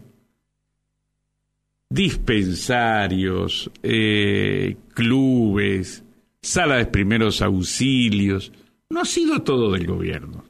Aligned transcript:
Dispensarios, 1.89 3.71
eh, 3.81 4.77
clubes, 4.93 6.03
salas 6.41 6.79
de 6.79 6.85
primeros 6.85 7.41
auxilios. 7.41 8.51
No 8.89 9.01
ha 9.01 9.05
sido 9.05 9.41
todo 9.41 9.71
del 9.71 9.87
gobierno. 9.87 10.45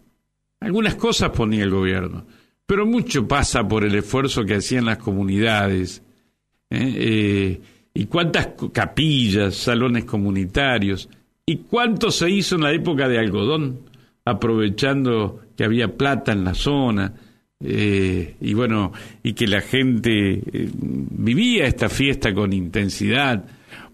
Algunas 0.59 0.95
cosas 0.95 1.31
ponía 1.31 1.63
el 1.63 1.71
gobierno 1.71 2.25
pero 2.69 2.85
mucho 2.85 3.27
pasa 3.27 3.67
por 3.67 3.83
el 3.83 3.95
esfuerzo 3.95 4.45
que 4.45 4.53
hacían 4.53 4.85
las 4.85 4.99
comunidades. 4.99 6.03
¿eh? 6.69 6.93
Eh, 6.97 7.61
y 7.95 8.05
cuántas 8.05 8.49
capillas, 8.71 9.55
salones 9.55 10.05
comunitarios, 10.05 11.09
y 11.47 11.63
cuánto 11.67 12.11
se 12.11 12.29
hizo 12.29 12.57
en 12.57 12.61
la 12.61 12.71
época 12.71 13.09
de 13.09 13.17
algodón, 13.17 13.79
aprovechando 14.23 15.39
que 15.57 15.63
había 15.63 15.87
plata 15.87 16.31
en 16.31 16.43
la 16.43 16.53
zona, 16.53 17.11
eh, 17.59 18.35
y 18.39 18.53
bueno, 18.53 18.91
y 19.23 19.33
que 19.33 19.47
la 19.47 19.61
gente 19.61 20.39
vivía 20.45 21.65
esta 21.65 21.89
fiesta 21.89 22.35
con 22.35 22.53
intensidad. 22.53 23.45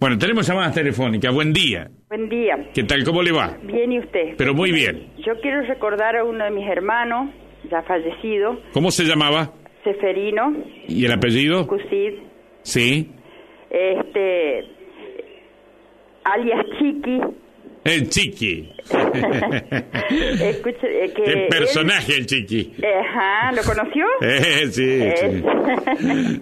Bueno, 0.01 0.17
tenemos 0.17 0.45
llamadas 0.45 0.75
telefónicas. 0.75 1.33
Buen 1.33 1.53
día. 1.53 1.89
Buen 2.09 2.27
día. 2.27 2.57
¿Qué 2.73 2.83
tal? 2.83 3.05
¿Cómo 3.05 3.23
le 3.23 3.31
va? 3.31 3.57
Bien, 3.63 3.93
¿y 3.93 3.99
usted? 3.99 4.35
Pero 4.37 4.53
muy 4.53 4.73
bien. 4.73 5.13
Yo 5.25 5.39
quiero 5.41 5.61
recordar 5.61 6.17
a 6.17 6.25
uno 6.25 6.43
de 6.43 6.51
mis 6.51 6.67
hermanos, 6.67 7.29
ya 7.69 7.81
fallecido. 7.83 8.59
¿Cómo 8.73 8.91
se 8.91 9.03
llamaba? 9.03 9.53
Seferino. 9.83 10.53
¿Y 10.87 11.05
el 11.05 11.11
apellido? 11.11 11.67
Cusid. 11.67 12.13
Sí. 12.63 13.11
Este, 13.69 14.63
alias 16.23 16.65
Chiqui. 16.79 17.21
El 17.85 18.09
Chiqui. 18.09 18.67
Escuche, 20.41 21.05
eh, 21.05 21.13
que 21.15 21.23
el 21.23 21.47
personaje, 21.49 22.13
el 22.17 22.25
Chiqui. 22.25 22.73
Ajá, 22.83 23.51
¿lo 23.51 23.61
conoció? 23.61 24.05
Eh, 24.21 24.67
sí, 24.71 25.01
Eh, 25.03 25.13
sí. 25.15 25.43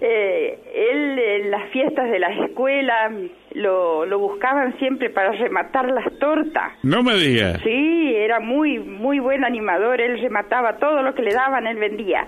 eh, 0.00 0.58
él 0.74 1.18
en 1.18 1.50
las 1.50 1.70
fiestas 1.72 2.10
de 2.10 2.18
las 2.18 2.30
escuelas 2.48 3.12
lo, 3.52 4.06
lo 4.06 4.18
buscaban 4.18 4.78
siempre 4.78 5.10
para 5.10 5.32
rematar 5.32 5.90
las 5.90 6.06
tortas. 6.18 6.72
No 6.82 7.02
me 7.02 7.16
diga. 7.16 7.58
Sí, 7.62 8.14
era 8.16 8.40
muy 8.40 8.78
muy 8.78 9.18
buen 9.18 9.44
animador, 9.44 10.00
él 10.00 10.18
remataba 10.22 10.78
todo 10.78 11.02
lo 11.02 11.14
que 11.14 11.20
le 11.22 11.34
daban, 11.34 11.66
él 11.66 11.76
vendía. 11.76 12.24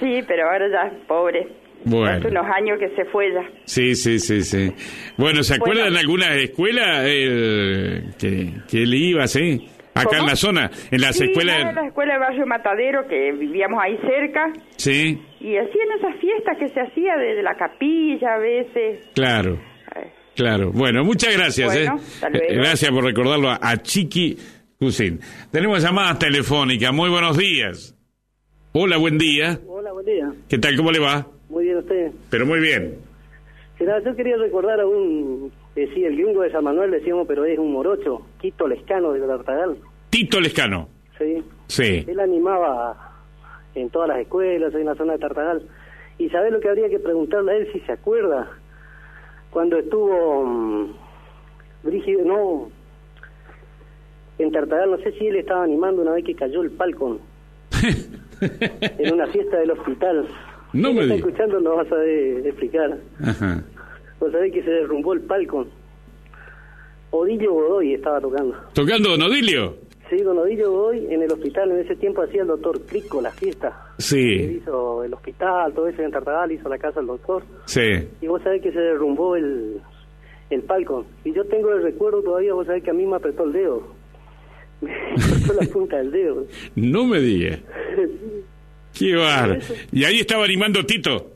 sí, 0.00 0.24
pero 0.26 0.50
ahora 0.50 0.68
ya, 0.68 0.92
pobre. 1.06 1.46
Bueno. 1.84 2.16
Hace 2.18 2.28
unos 2.28 2.46
años 2.56 2.78
que 2.78 2.88
se 2.94 3.04
fue 3.10 3.32
ya. 3.32 3.42
Sí, 3.64 3.94
sí, 3.94 4.18
sí, 4.18 4.42
sí. 4.42 4.72
Bueno, 5.16 5.42
¿se 5.42 5.54
acuerdan 5.54 5.84
Bueno. 5.84 5.94
de 5.94 6.00
alguna 6.00 6.34
escuela 6.36 7.02
eh, 7.06 8.02
que, 8.18 8.52
que 8.68 8.82
él 8.82 8.94
iba, 8.94 9.26
sí? 9.26 9.68
Acá 9.94 10.06
¿Cómo? 10.08 10.20
en 10.22 10.26
la 10.26 10.36
zona, 10.36 10.70
en 10.90 11.00
las 11.02 11.16
sí, 11.16 11.24
escuelas... 11.24 11.60
en 11.68 11.74
la 11.74 11.86
escuela 11.86 12.14
de 12.14 12.18
Barrio 12.20 12.46
Matadero, 12.46 13.06
que 13.08 13.32
vivíamos 13.32 13.78
ahí 13.82 13.98
cerca, 13.98 14.50
Sí, 14.76 15.20
y 15.40 15.56
hacían 15.56 15.88
esas 15.98 16.18
fiestas 16.18 16.56
que 16.58 16.68
se 16.68 16.80
hacía 16.80 17.16
desde 17.18 17.42
la 17.42 17.54
capilla 17.56 18.34
a 18.36 18.38
veces. 18.38 19.04
claro, 19.14 19.58
claro. 20.34 20.70
Bueno, 20.72 21.04
muchas 21.04 21.36
gracias. 21.36 21.74
Bueno, 21.74 21.96
eh. 22.00 22.26
luego. 22.30 22.46
Eh, 22.52 22.56
Gracias 22.56 22.90
por 22.90 23.04
recordarlo 23.04 23.50
a, 23.50 23.58
a 23.60 23.76
Chiqui 23.82 24.36
Cusin. 24.78 25.20
Tenemos 25.50 25.82
llamadas 25.82 26.18
telefónicas. 26.18 26.90
Muy 26.94 27.10
buenos 27.10 27.36
días. 27.36 27.94
Hola, 28.72 28.96
buen 28.96 29.18
día. 29.18 29.58
Hola, 29.68 29.92
buen 29.92 30.06
día. 30.06 30.24
¿Qué 30.48 30.56
tal? 30.56 30.74
¿Cómo 30.76 30.90
le 30.90 31.00
va? 31.00 31.26
Muy 31.52 31.64
bien 31.64 31.76
usted. 31.76 32.12
Pero 32.30 32.46
muy 32.46 32.60
bien. 32.60 32.96
Mira, 33.78 34.02
yo 34.02 34.16
quería 34.16 34.38
recordar 34.38 34.80
a 34.80 34.86
un, 34.86 35.52
que 35.74 35.86
sí, 35.88 36.02
el 36.02 36.16
gringo 36.16 36.40
de 36.40 36.50
San 36.50 36.64
Manuel 36.64 36.90
decíamos, 36.90 37.26
pero 37.28 37.44
es 37.44 37.58
un 37.58 37.70
morocho, 37.72 38.22
Quito 38.40 38.66
Lescano 38.66 39.12
de 39.12 39.20
Tartagal. 39.20 39.76
Tito 40.08 40.40
Lescano. 40.40 40.88
Sí. 41.18 41.44
Sí. 41.66 42.06
Él 42.08 42.20
animaba 42.20 42.96
en 43.74 43.90
todas 43.90 44.08
las 44.08 44.20
escuelas, 44.20 44.74
en 44.74 44.86
la 44.86 44.94
zona 44.94 45.12
de 45.12 45.18
Tartagal. 45.18 45.62
Y 46.16 46.30
¿sabés 46.30 46.52
lo 46.52 46.60
que 46.60 46.70
habría 46.70 46.88
que 46.88 47.00
preguntarle 47.00 47.52
a 47.52 47.56
él 47.56 47.68
si 47.70 47.80
se 47.80 47.92
acuerda? 47.92 48.48
Cuando 49.50 49.76
estuvo 49.76 50.46
mm, 50.46 50.94
Brígido, 51.82 52.24
no, 52.24 52.70
en 54.38 54.52
Tartagal, 54.52 54.92
no 54.92 54.98
sé 54.98 55.12
si 55.18 55.26
él 55.26 55.36
estaba 55.36 55.64
animando 55.64 56.00
una 56.00 56.12
vez 56.12 56.24
que 56.24 56.34
cayó 56.34 56.62
el 56.62 56.70
palco 56.70 57.18
en 58.40 59.12
una 59.12 59.26
fiesta 59.26 59.58
del 59.58 59.72
hospital. 59.72 60.26
No 60.72 60.88
Si 60.88 60.94
me 60.94 61.02
está 61.02 61.14
escuchando, 61.16 61.60
no 61.60 61.76
vas 61.76 61.90
a 61.92 62.04
explicar. 62.04 62.98
Ajá. 63.22 63.62
Vos 64.20 64.32
sabés 64.32 64.52
que 64.52 64.62
se 64.62 64.70
derrumbó 64.70 65.12
el 65.12 65.20
palco. 65.22 65.66
Odillo 67.10 67.52
Godoy 67.52 67.94
estaba 67.94 68.20
tocando. 68.20 68.56
¿Tocando 68.72 69.10
Don 69.10 69.22
Odilio? 69.22 69.76
Sí, 70.08 70.16
don 70.22 70.38
Odillo 70.38 70.70
Godoy 70.70 71.06
en 71.12 71.22
el 71.22 71.30
hospital, 71.32 71.70
en 71.72 71.78
ese 71.80 71.96
tiempo 71.96 72.22
hacía 72.22 72.42
el 72.42 72.48
doctor 72.48 72.80
Crico 72.86 73.20
la 73.20 73.30
fiesta. 73.30 73.68
Él 73.98 74.04
Sí, 74.04 74.60
hizo 74.62 75.04
el 75.04 75.12
hospital, 75.14 75.72
todo 75.74 75.88
eso 75.88 76.02
en 76.02 76.10
Tartagal, 76.10 76.52
hizo 76.52 76.68
la 76.68 76.78
casa 76.78 77.00
del 77.00 77.06
doctor. 77.08 77.42
sí. 77.66 78.08
Y 78.20 78.26
vos 78.26 78.42
sabés 78.42 78.62
que 78.62 78.72
se 78.72 78.78
derrumbó 78.78 79.36
el, 79.36 79.80
el 80.50 80.62
palco. 80.62 81.04
Y 81.24 81.32
yo 81.34 81.44
tengo 81.46 81.72
el 81.72 81.82
recuerdo 81.82 82.22
todavía, 82.22 82.54
vos 82.54 82.66
sabés 82.66 82.82
que 82.82 82.90
a 82.90 82.94
mí 82.94 83.06
me 83.06 83.16
apretó 83.16 83.44
el 83.44 83.52
dedo. 83.52 83.82
Me 84.82 84.90
cortó 85.46 85.60
la 85.62 85.66
punta 85.72 85.96
del 85.98 86.10
dedo. 86.10 86.46
No 86.76 87.04
me 87.06 87.20
diga. 87.20 87.58
Qué 88.96 89.14
bar. 89.16 89.58
Y 89.90 90.04
ahí 90.04 90.20
estaba 90.20 90.44
animando 90.44 90.84
Tito. 90.84 91.30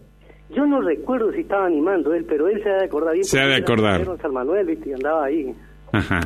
Yo 0.54 0.64
no 0.64 0.80
recuerdo 0.80 1.32
si 1.32 1.40
estaba 1.40 1.66
animando 1.66 2.14
él, 2.14 2.24
pero 2.28 2.48
él 2.48 2.62
se 2.62 2.70
ha 2.70 2.76
de 2.76 2.84
acordar 2.84 3.14
bien. 3.14 3.24
Se 3.24 3.40
ha 3.40 3.46
de 3.46 3.56
acordar. 3.56 4.00
en 4.00 4.18
San 4.18 4.32
Manuel, 4.32 4.66
viste, 4.66 4.90
y 4.90 4.92
andaba 4.92 5.24
ahí. 5.24 5.52
Ajá. 5.92 6.20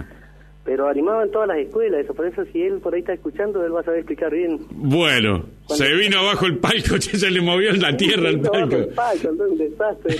Pero 0.62 0.88
animaba 0.88 1.24
en 1.24 1.30
todas 1.30 1.48
las 1.48 1.58
escuelas, 1.58 2.04
eso. 2.04 2.12
Por 2.14 2.26
eso, 2.26 2.44
si 2.52 2.60
él 2.62 2.80
por 2.80 2.94
ahí 2.94 3.00
está 3.00 3.14
escuchando, 3.14 3.64
él 3.64 3.74
va 3.74 3.80
a 3.80 3.82
saber 3.82 4.00
explicar 4.00 4.30
bien. 4.30 4.58
Bueno, 4.70 5.46
se 5.68 5.92
vino 5.96 6.18
abajo 6.18 6.46
el 6.46 6.58
palco, 6.58 7.00
se 7.00 7.30
le 7.30 7.40
movió 7.40 7.70
en 7.70 7.80
la 7.80 7.96
tierra 7.96 8.28
el 8.28 8.40
palco. 8.40 8.76
el 8.76 8.88
palco, 8.88 9.28
entonces 9.30 9.52
un 9.52 9.58
desastre. 9.58 10.16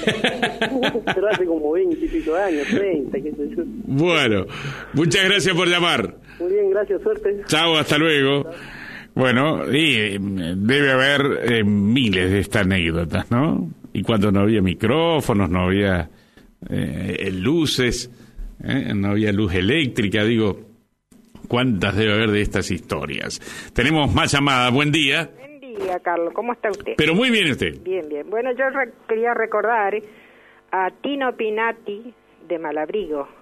Pero 1.15 1.29
hace 1.29 1.45
como 1.45 1.73
20 1.73 2.05
y 2.05 2.09
pico 2.09 2.35
años, 2.35 2.67
30, 2.69 3.19
qué 3.21 3.33
sé 3.33 3.49
yo. 3.55 3.63
Bueno, 3.85 4.47
muchas 4.95 5.25
gracias 5.27 5.55
por 5.55 5.69
llamar. 5.69 6.15
Muy 6.41 6.53
bien, 6.53 6.71
gracias, 6.71 7.03
suerte. 7.03 7.43
Chao, 7.47 7.77
hasta 7.77 7.99
luego. 7.99 8.51
Bueno, 9.15 9.71
y 9.71 9.95
eh, 9.97 10.19
debe 10.21 10.93
haber 10.93 11.53
eh, 11.53 11.65
miles 11.65 12.31
de 12.31 12.41
estas 12.41 12.63
anécdotas, 12.63 13.31
¿no? 13.31 13.69
Y 13.93 14.03
cuando 14.03 14.31
no 14.31 14.41
había 14.41 14.63
micrófonos, 14.63 15.51
no 15.51 15.65
había 15.65 16.09
eh, 16.69 17.31
luces, 17.33 18.11
eh, 18.63 18.93
no 18.95 19.11
había 19.11 19.33
luz 19.33 19.55
eléctrica, 19.55 20.25
digo, 20.25 20.59
¿cuántas 21.49 21.97
debe 21.97 22.13
haber 22.13 22.31
de 22.31 22.43
estas 22.43 22.71
historias? 22.71 23.41
Tenemos 23.75 24.13
más 24.15 24.33
llamadas, 24.33 24.73
buen 24.73 24.93
día. 24.93 25.31
Buen 25.39 25.61
día, 25.61 25.99
Carlos, 26.01 26.33
¿cómo 26.35 26.53
está 26.53 26.71
usted? 26.71 26.93
Pero 26.97 27.15
muy 27.15 27.31
bien 27.31 27.51
usted. 27.51 27.83
Bien, 27.83 28.09
bien. 28.09 28.29
Bueno, 28.29 28.51
yo 28.53 28.65
quería 29.09 29.33
recordar 29.35 29.95
a 30.71 30.91
Tino 31.03 31.35
Pinati 31.37 32.13
de 32.47 32.59
Malabrigo. 32.59 33.40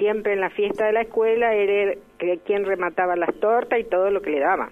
Siempre 0.00 0.32
en 0.32 0.40
la 0.40 0.48
fiesta 0.48 0.86
de 0.86 0.92
la 0.92 1.02
escuela 1.02 1.54
era 1.54 1.94
quien 2.46 2.64
remataba 2.64 3.16
las 3.16 3.38
tortas 3.38 3.78
y 3.78 3.84
todo 3.84 4.10
lo 4.10 4.22
que 4.22 4.30
le 4.30 4.40
daban. 4.40 4.70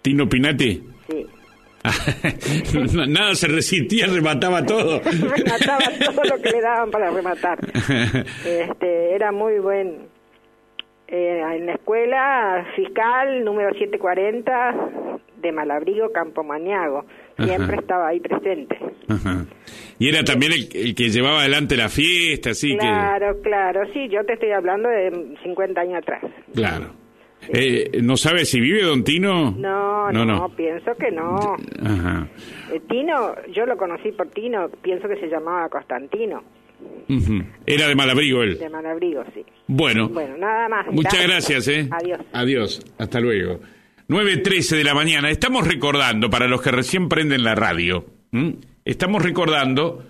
¿Tino 0.00 0.26
Pinati? 0.26 0.82
Sí. 1.06 1.26
Nada 3.08 3.34
se 3.34 3.48
resistía, 3.48 4.06
remataba 4.06 4.64
todo. 4.64 5.00
remataba 5.04 5.84
todo 6.02 6.24
lo 6.24 6.42
que 6.42 6.50
le 6.50 6.62
daban 6.62 6.90
para 6.90 7.10
rematar. 7.10 7.58
Este, 8.46 9.14
era 9.14 9.32
muy 9.32 9.58
buen. 9.58 10.08
Eh, 11.08 11.42
en 11.56 11.66
la 11.66 11.72
escuela 11.72 12.66
fiscal 12.74 13.44
número 13.44 13.70
740 13.74 15.18
de 15.42 15.52
Malabrigo, 15.52 16.10
Campo 16.10 16.42
Maniago. 16.42 17.04
Siempre 17.44 17.76
estaba 17.76 18.08
ahí 18.08 18.20
presente. 18.20 18.78
Y 19.98 20.08
era 20.08 20.22
también 20.24 20.52
el, 20.52 20.94
que 20.94 21.08
llevaba 21.08 21.40
adelante 21.40 21.76
la 21.76 21.88
fiesta, 21.88 22.50
así 22.50 22.76
claro, 22.76 23.40
Claro, 23.42 23.82
sí, 23.92 24.08
yo 24.08 24.24
te 24.24 24.34
estoy 24.34 24.52
hablando 24.52 24.88
de 24.88 25.36
50 25.42 25.80
años 25.80 25.98
atrás. 26.02 26.22
Claro. 26.54 27.00
Eh, 27.48 28.00
¿No 28.02 28.16
sabe 28.16 28.44
si 28.44 28.60
vive 28.60 28.82
Don 28.82 29.02
Tino? 29.02 29.52
No, 29.52 30.12
no, 30.12 30.48
pienso 30.56 30.94
que 30.94 31.10
no. 31.10 31.56
Ajá. 31.82 32.28
Eh, 32.72 32.80
Tino, 32.88 33.34
yo 33.52 33.66
lo 33.66 33.76
conocí 33.76 34.12
por 34.12 34.28
Tino, 34.28 34.68
pienso 34.82 35.08
que 35.08 35.16
se 35.16 35.28
llamaba 35.28 35.68
Constantino. 35.68 36.42
Era 37.66 37.88
de 37.88 37.94
Malabrigo 37.94 38.42
él. 38.42 38.58
De 38.58 38.68
Malabrigo, 38.68 39.24
sí. 39.34 39.44
Bueno. 39.66 40.08
Bueno, 40.08 40.36
nada 40.36 40.68
más. 40.68 40.86
Muchas 40.90 41.22
gracias, 41.26 41.68
¿eh? 41.68 41.88
Adiós. 41.90 42.20
Adiós. 42.32 42.94
Hasta 42.98 43.20
luego. 43.20 43.60
9.13 44.10 44.76
de 44.76 44.82
la 44.82 44.92
mañana. 44.92 45.30
Estamos 45.30 45.68
recordando, 45.68 46.30
para 46.30 46.48
los 46.48 46.60
que 46.60 46.72
recién 46.72 47.08
prenden 47.08 47.44
la 47.44 47.54
radio, 47.54 48.06
estamos 48.84 49.22
recordando, 49.22 50.04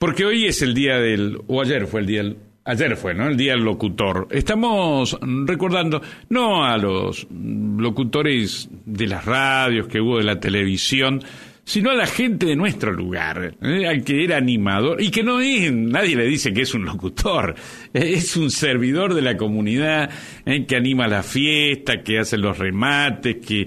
porque 0.00 0.24
hoy 0.24 0.46
es 0.46 0.62
el 0.62 0.74
día 0.74 0.98
del, 0.98 1.38
o 1.46 1.62
ayer 1.62 1.86
fue 1.86 2.00
el 2.00 2.06
día 2.06 2.22
Ayer 2.66 2.96
fue, 2.96 3.12
¿no? 3.12 3.28
El 3.28 3.36
Día 3.36 3.52
del 3.52 3.62
Locutor. 3.62 4.26
Estamos 4.30 5.18
recordando, 5.20 6.00
no 6.30 6.64
a 6.64 6.78
los 6.78 7.26
locutores 7.30 8.70
de 8.86 9.06
las 9.06 9.26
radios 9.26 9.86
que 9.86 10.00
hubo 10.00 10.16
de 10.16 10.24
la 10.24 10.40
televisión, 10.40 11.22
sino 11.64 11.90
a 11.90 11.94
la 11.94 12.06
gente 12.06 12.46
de 12.46 12.56
nuestro 12.56 12.92
lugar, 12.92 13.56
¿eh? 13.62 13.86
al 13.86 14.04
que 14.04 14.24
era 14.24 14.36
animador, 14.36 15.00
y 15.00 15.10
que 15.10 15.22
no 15.22 15.40
es, 15.40 15.72
nadie 15.72 16.16
le 16.16 16.26
dice 16.26 16.52
que 16.52 16.62
es 16.62 16.74
un 16.74 16.84
locutor, 16.84 17.54
¿eh? 17.92 18.12
es 18.14 18.36
un 18.36 18.50
servidor 18.50 19.14
de 19.14 19.22
la 19.22 19.36
comunidad, 19.36 20.10
¿eh? 20.44 20.66
que 20.66 20.76
anima 20.76 21.08
la 21.08 21.22
fiesta, 21.22 22.02
que 22.02 22.18
hace 22.18 22.36
los 22.36 22.58
remates, 22.58 23.36
que 23.36 23.66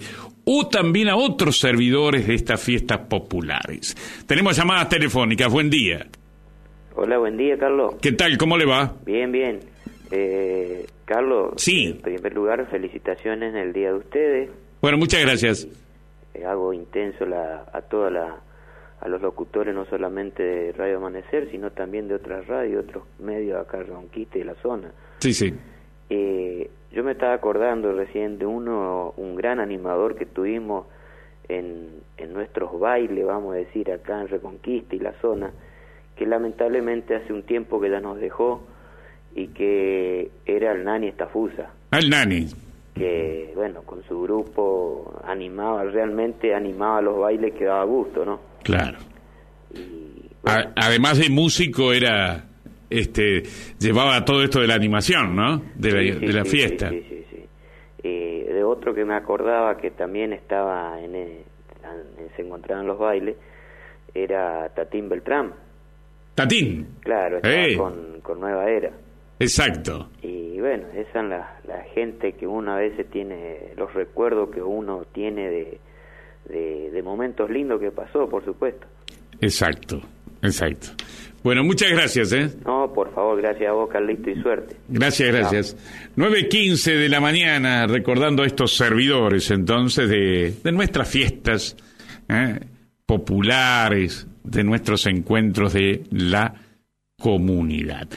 o 0.49 0.67
también 0.67 1.09
a 1.09 1.17
otros 1.17 1.59
servidores 1.59 2.25
de 2.27 2.35
estas 2.35 2.63
fiestas 2.63 2.99
populares. 3.09 3.95
Tenemos 4.25 4.55
llamadas 4.55 4.87
telefónicas, 4.87 5.51
buen 5.51 5.69
día. 5.69 6.07
Hola, 6.95 7.17
buen 7.17 7.35
día, 7.35 7.57
Carlos. 7.57 7.95
¿Qué 8.01 8.13
tal? 8.13 8.37
¿Cómo 8.37 8.57
le 8.57 8.65
va? 8.65 8.95
Bien, 9.05 9.31
bien. 9.31 9.59
Eh, 10.09 10.85
Carlos, 11.03 11.53
sí. 11.57 11.87
en 11.87 12.01
primer 12.01 12.33
lugar, 12.33 12.65
felicitaciones 12.71 13.53
en 13.53 13.59
el 13.59 13.73
día 13.73 13.89
de 13.89 13.97
ustedes. 13.97 14.49
Bueno, 14.81 14.97
muchas 14.97 15.21
gracias. 15.21 15.67
Hago 16.45 16.73
intenso 16.73 17.25
la, 17.25 17.65
a 17.71 17.81
toda 17.81 18.09
la, 18.09 18.41
a 18.99 19.07
los 19.07 19.21
locutores, 19.21 19.73
no 19.73 19.85
solamente 19.85 20.43
de 20.43 20.71
Radio 20.73 20.97
Amanecer, 20.97 21.49
sino 21.51 21.71
también 21.71 22.07
de 22.07 22.15
otras 22.15 22.47
radios, 22.47 22.83
otros 22.85 23.03
medios 23.19 23.59
acá 23.59 23.79
en 23.79 23.87
Ronquiste 23.87 24.39
y 24.39 24.43
la 24.43 24.55
zona. 24.55 24.91
Sí, 25.19 25.33
sí. 25.33 25.53
Eh, 26.09 26.69
yo 26.91 27.03
me 27.03 27.11
estaba 27.11 27.33
acordando 27.33 27.91
recién 27.91 28.39
de 28.39 28.45
uno, 28.45 29.13
un 29.17 29.35
gran 29.35 29.59
animador 29.59 30.15
que 30.15 30.25
tuvimos 30.25 30.87
en, 31.47 32.01
en 32.17 32.33
nuestros 32.33 32.79
bailes, 32.79 33.25
vamos 33.25 33.53
a 33.53 33.57
decir, 33.57 33.91
acá 33.91 34.21
en 34.21 34.27
Reconquista 34.29 34.95
y 34.95 34.99
la 34.99 35.13
zona, 35.21 35.51
que 36.15 36.25
lamentablemente 36.25 37.15
hace 37.15 37.33
un 37.33 37.43
tiempo 37.43 37.79
que 37.79 37.89
ya 37.89 37.99
nos 37.99 38.19
dejó 38.19 38.61
y 39.35 39.49
que 39.49 40.31
era 40.45 40.71
el 40.71 40.83
Nani 40.83 41.07
Estafusa. 41.09 41.71
El 41.91 42.09
Nani. 42.09 42.47
Que, 42.97 43.51
bueno, 43.55 43.83
con 43.83 44.03
su 44.03 44.21
grupo 44.21 45.19
animaba, 45.23 45.83
realmente 45.83 46.53
animaba 46.53 47.01
los 47.01 47.19
bailes 47.19 47.53
que 47.53 47.65
daba 47.65 47.83
gusto, 47.85 48.25
¿no? 48.25 48.39
Claro. 48.63 48.97
además 50.75 51.19
de 51.19 51.29
músico, 51.29 51.93
era. 51.93 52.43
Este, 52.89 53.43
llevaba 53.79 54.23
todo 54.23 54.41
esto 54.43 54.61
de 54.61 54.67
la 54.67 54.75
animación, 54.75 55.35
¿no? 55.35 55.61
De 55.75 55.91
la, 55.91 56.19
de 56.19 56.33
la 56.33 56.45
fiesta. 56.45 56.89
Sí, 56.89 57.03
sí, 57.09 57.25
sí. 57.29 57.45
Eh, 58.03 58.49
de 58.53 58.63
otro 58.63 58.93
que 58.93 59.03
me 59.03 59.15
acordaba 59.15 59.75
que 59.75 59.91
también 59.91 60.31
estaba 60.31 60.97
en, 61.01 61.11
se 62.35 62.41
encontraban 62.41 62.87
los 62.87 62.97
bailes 62.97 63.35
era 64.13 64.69
Tatín 64.69 65.09
Beltrán. 65.09 65.53
Tatín. 66.35 66.87
Claro, 67.01 67.39
con, 67.77 68.21
con, 68.21 68.39
Nueva 68.39 68.69
Era. 68.69 68.91
Exacto. 69.39 70.09
Y 70.21 70.59
bueno, 70.59 70.87
esa 70.95 71.21
es 71.21 71.29
la, 71.29 71.59
la, 71.67 71.83
gente 71.93 72.33
que 72.33 72.47
uno 72.47 72.73
a 72.73 72.77
veces 72.77 73.09
tiene, 73.11 73.73
los 73.75 73.93
recuerdos 73.93 74.49
que 74.49 74.61
uno 74.61 75.05
tiene 75.13 75.49
de, 75.49 75.79
de, 76.49 77.01
momentos 77.03 77.49
lindos 77.49 77.79
que 77.79 77.91
pasó, 77.91 78.27
por 78.27 78.43
supuesto. 78.43 78.87
Exacto, 79.39 80.01
exacto. 80.41 80.89
Bueno, 81.43 81.63
muchas 81.63 81.91
gracias, 81.91 82.33
¿eh? 82.33 82.49
No, 82.65 82.91
por 82.93 83.13
favor, 83.13 83.39
gracias 83.39 83.69
a 83.69 83.73
vos, 83.73 83.89
Carlito, 83.89 84.29
y 84.29 84.41
suerte. 84.41 84.75
Gracias, 84.87 85.29
gracias. 85.31 85.77
9.15 86.17 86.97
de 86.97 87.09
la 87.09 87.21
mañana, 87.21 87.85
recordando 87.85 88.43
a 88.43 88.47
estos 88.47 88.75
servidores, 88.75 89.51
entonces, 89.51 90.09
de, 90.09 90.53
de 90.63 90.71
nuestras 90.71 91.07
fiestas 91.07 91.77
¿eh? 92.27 92.59
populares, 93.05 94.27
de 94.43 94.63
nuestros 94.63 95.05
encuentros 95.05 95.73
de 95.73 96.03
la 96.11 96.53
comunidad. 97.19 98.07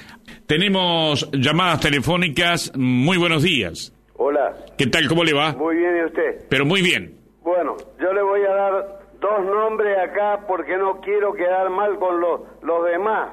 Tenemos 0.51 1.31
llamadas 1.31 1.79
telefónicas. 1.79 2.73
Muy 2.77 3.17
buenos 3.19 3.45
días. 3.45 3.95
Hola. 4.17 4.53
¿Qué 4.77 4.89
tal? 4.89 5.07
¿Cómo 5.07 5.23
le 5.23 5.33
va? 5.33 5.53
Muy 5.53 5.77
bien, 5.77 5.97
¿y 5.99 6.05
usted? 6.07 6.45
Pero 6.49 6.67
muy 6.67 6.83
bien. 6.83 7.21
Bueno, 7.41 7.77
yo 8.01 8.13
le 8.13 8.21
voy 8.21 8.41
a 8.43 8.53
dar 8.53 9.01
dos 9.21 9.45
nombres 9.45 9.97
acá 9.97 10.41
porque 10.49 10.77
no 10.77 11.01
quiero 11.03 11.35
quedar 11.35 11.71
mal 11.71 11.97
con 12.01 12.21
los, 12.21 12.41
los 12.65 12.85
demás, 12.85 13.31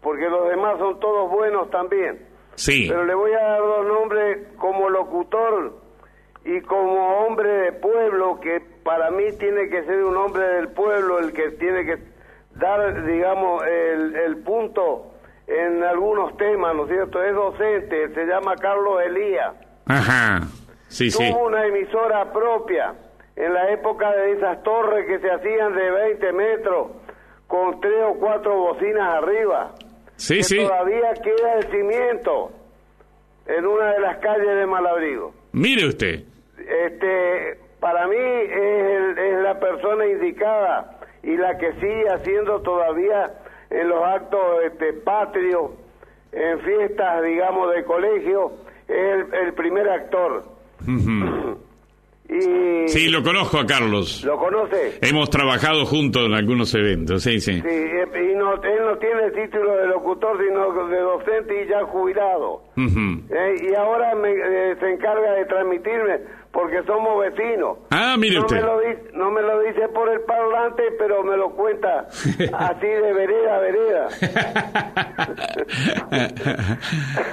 porque 0.00 0.28
los 0.28 0.50
demás 0.50 0.78
son 0.78 1.00
todos 1.00 1.32
buenos 1.32 1.68
también. 1.70 2.20
Sí. 2.54 2.86
Pero 2.88 3.06
le 3.06 3.14
voy 3.16 3.32
a 3.32 3.42
dar 3.42 3.60
dos 3.60 3.84
nombres 3.84 4.46
como 4.56 4.88
locutor 4.88 5.80
y 6.44 6.60
como 6.60 7.26
hombre 7.26 7.50
de 7.50 7.72
pueblo, 7.72 8.38
que 8.38 8.62
para 8.84 9.10
mí 9.10 9.24
tiene 9.36 9.68
que 9.68 9.82
ser 9.82 10.04
un 10.04 10.16
hombre 10.16 10.44
del 10.46 10.68
pueblo 10.68 11.18
el 11.18 11.32
que 11.32 11.50
tiene 11.58 11.84
que 11.84 11.98
dar, 12.54 13.04
digamos, 13.04 13.64
el, 13.66 14.14
el 14.14 14.36
punto 14.44 15.11
en 15.60 15.82
algunos 15.84 16.36
temas, 16.36 16.74
¿no 16.74 16.84
es 16.84 16.90
cierto? 16.90 17.22
Es 17.22 17.34
docente, 17.34 18.14
se 18.14 18.24
llama 18.24 18.54
Carlos 18.56 19.02
Elías. 19.04 19.54
Ajá, 19.86 20.40
sí, 20.88 21.10
Tuvo 21.10 21.22
sí. 21.22 21.34
una 21.44 21.66
emisora 21.66 22.32
propia 22.32 22.94
en 23.36 23.52
la 23.52 23.70
época 23.70 24.10
de 24.12 24.32
esas 24.32 24.62
torres 24.62 25.06
que 25.06 25.18
se 25.18 25.30
hacían 25.30 25.74
de 25.74 25.90
20 25.90 26.32
metros 26.32 26.88
con 27.46 27.80
tres 27.80 28.04
o 28.06 28.14
cuatro 28.18 28.56
bocinas 28.56 29.14
arriba. 29.14 29.72
Sí, 30.16 30.36
que 30.36 30.42
sí. 30.44 30.56
Todavía 30.58 31.12
queda 31.22 31.54
el 31.54 31.64
cimiento 31.70 32.50
en 33.46 33.66
una 33.66 33.92
de 33.92 34.00
las 34.00 34.18
calles 34.18 34.56
de 34.56 34.66
Malabrigo. 34.66 35.32
Mire 35.52 35.86
usted. 35.88 36.22
Este, 36.58 37.58
para 37.80 38.06
mí 38.06 38.16
es, 38.16 39.18
es 39.18 39.40
la 39.42 39.58
persona 39.58 40.06
indicada 40.06 40.98
y 41.22 41.36
la 41.36 41.56
que 41.58 41.72
sigue 41.74 42.08
haciendo 42.08 42.60
todavía 42.62 43.32
en 43.72 43.88
los 43.88 44.04
actos 44.04 44.40
este, 44.64 44.92
patrios, 44.92 45.70
en 46.32 46.60
fiestas, 46.60 47.22
digamos, 47.22 47.74
de 47.74 47.84
colegio, 47.84 48.52
es 48.88 49.26
el, 49.32 49.54
primer 49.54 49.88
actor. 49.88 50.44
y 52.32 52.88
Sí, 52.88 53.08
lo 53.08 53.22
conozco 53.22 53.58
a 53.58 53.66
Carlos. 53.66 54.22
¿Lo 54.24 54.36
conoce? 54.36 54.98
Hemos 55.00 55.30
trabajado 55.30 55.84
juntos 55.86 56.26
en 56.26 56.34
algunos 56.34 56.74
eventos, 56.74 57.22
sí, 57.22 57.40
sí. 57.40 57.60
Sí, 57.60 57.68
y 57.68 58.34
no, 58.34 58.54
él 58.62 58.84
no 58.84 58.98
tiene 58.98 59.24
el 59.26 59.32
título 59.32 59.76
de 59.76 59.86
locutor, 59.86 60.36
sino 60.38 60.88
de 60.88 61.00
docente 61.00 61.64
y 61.64 61.68
ya 61.68 61.82
jubilado. 61.84 62.62
Eh, 62.76 63.54
y 63.70 63.74
ahora 63.74 64.14
me, 64.14 64.30
eh, 64.32 64.76
se 64.80 64.90
encarga 64.90 65.32
de 65.34 65.44
transmitirme, 65.46 66.20
porque 66.50 66.82
somos 66.86 67.20
vecinos. 67.20 67.78
Ah, 67.90 68.16
mire 68.18 68.36
no 68.36 68.40
usted. 68.42 68.56
Me 68.56 68.62
lo 68.62 68.80
dice, 68.80 69.02
no 69.14 69.30
me 69.30 69.42
lo 69.42 69.60
dice 69.60 69.88
por 69.88 70.08
el 70.10 70.20
parlante, 70.22 70.82
pero 70.98 71.22
me 71.22 71.36
lo 71.36 71.50
cuenta 71.50 72.08
así 72.58 72.86
de 72.86 73.12
vereda 73.12 73.56
a 73.56 73.60
vereda. 73.60 74.08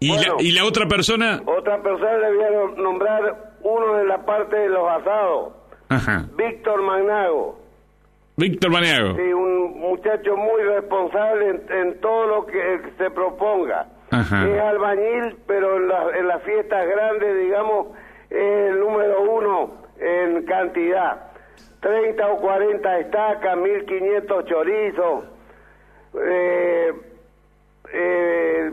¿Y, 0.00 0.08
Bueno. 0.08 0.34
la, 0.36 0.42
¿Y 0.42 0.52
la 0.52 0.64
otra 0.64 0.86
persona? 0.86 1.40
Otra 1.46 1.82
persona 1.82 2.18
le 2.18 2.34
voy 2.36 2.44
a 2.44 2.82
nombrar 2.82 3.53
uno 3.64 3.94
de 3.94 4.04
la 4.04 4.24
parte 4.24 4.56
de 4.56 4.68
los 4.68 4.88
asados, 4.88 5.52
Ajá. 5.88 6.24
Víctor 6.36 6.80
Magnago. 6.82 7.58
Víctor 8.36 8.70
Maniago. 8.72 9.14
Sí, 9.16 9.32
un 9.32 9.78
muchacho 9.80 10.36
muy 10.36 10.62
responsable 10.62 11.50
en, 11.50 11.72
en 11.72 12.00
todo 12.00 12.26
lo 12.26 12.46
que 12.46 12.80
se 12.98 13.10
proponga. 13.10 13.86
Ajá. 14.10 14.48
Es 14.48 14.60
albañil, 14.60 15.36
pero 15.46 15.76
en, 15.76 15.88
la- 15.88 16.16
en 16.18 16.26
las 16.28 16.42
fiestas 16.42 16.86
grandes, 16.88 17.38
digamos, 17.38 17.88
es 18.30 18.70
el 18.70 18.80
número 18.80 19.22
uno 19.22 19.70
en 20.00 20.44
cantidad. 20.46 21.30
30 21.80 22.26
o 22.28 22.38
40 22.40 22.98
estacas, 22.98 23.56
1500 23.56 24.44
chorizos, 24.46 25.24
eh, 26.20 26.92
eh, 27.92 28.72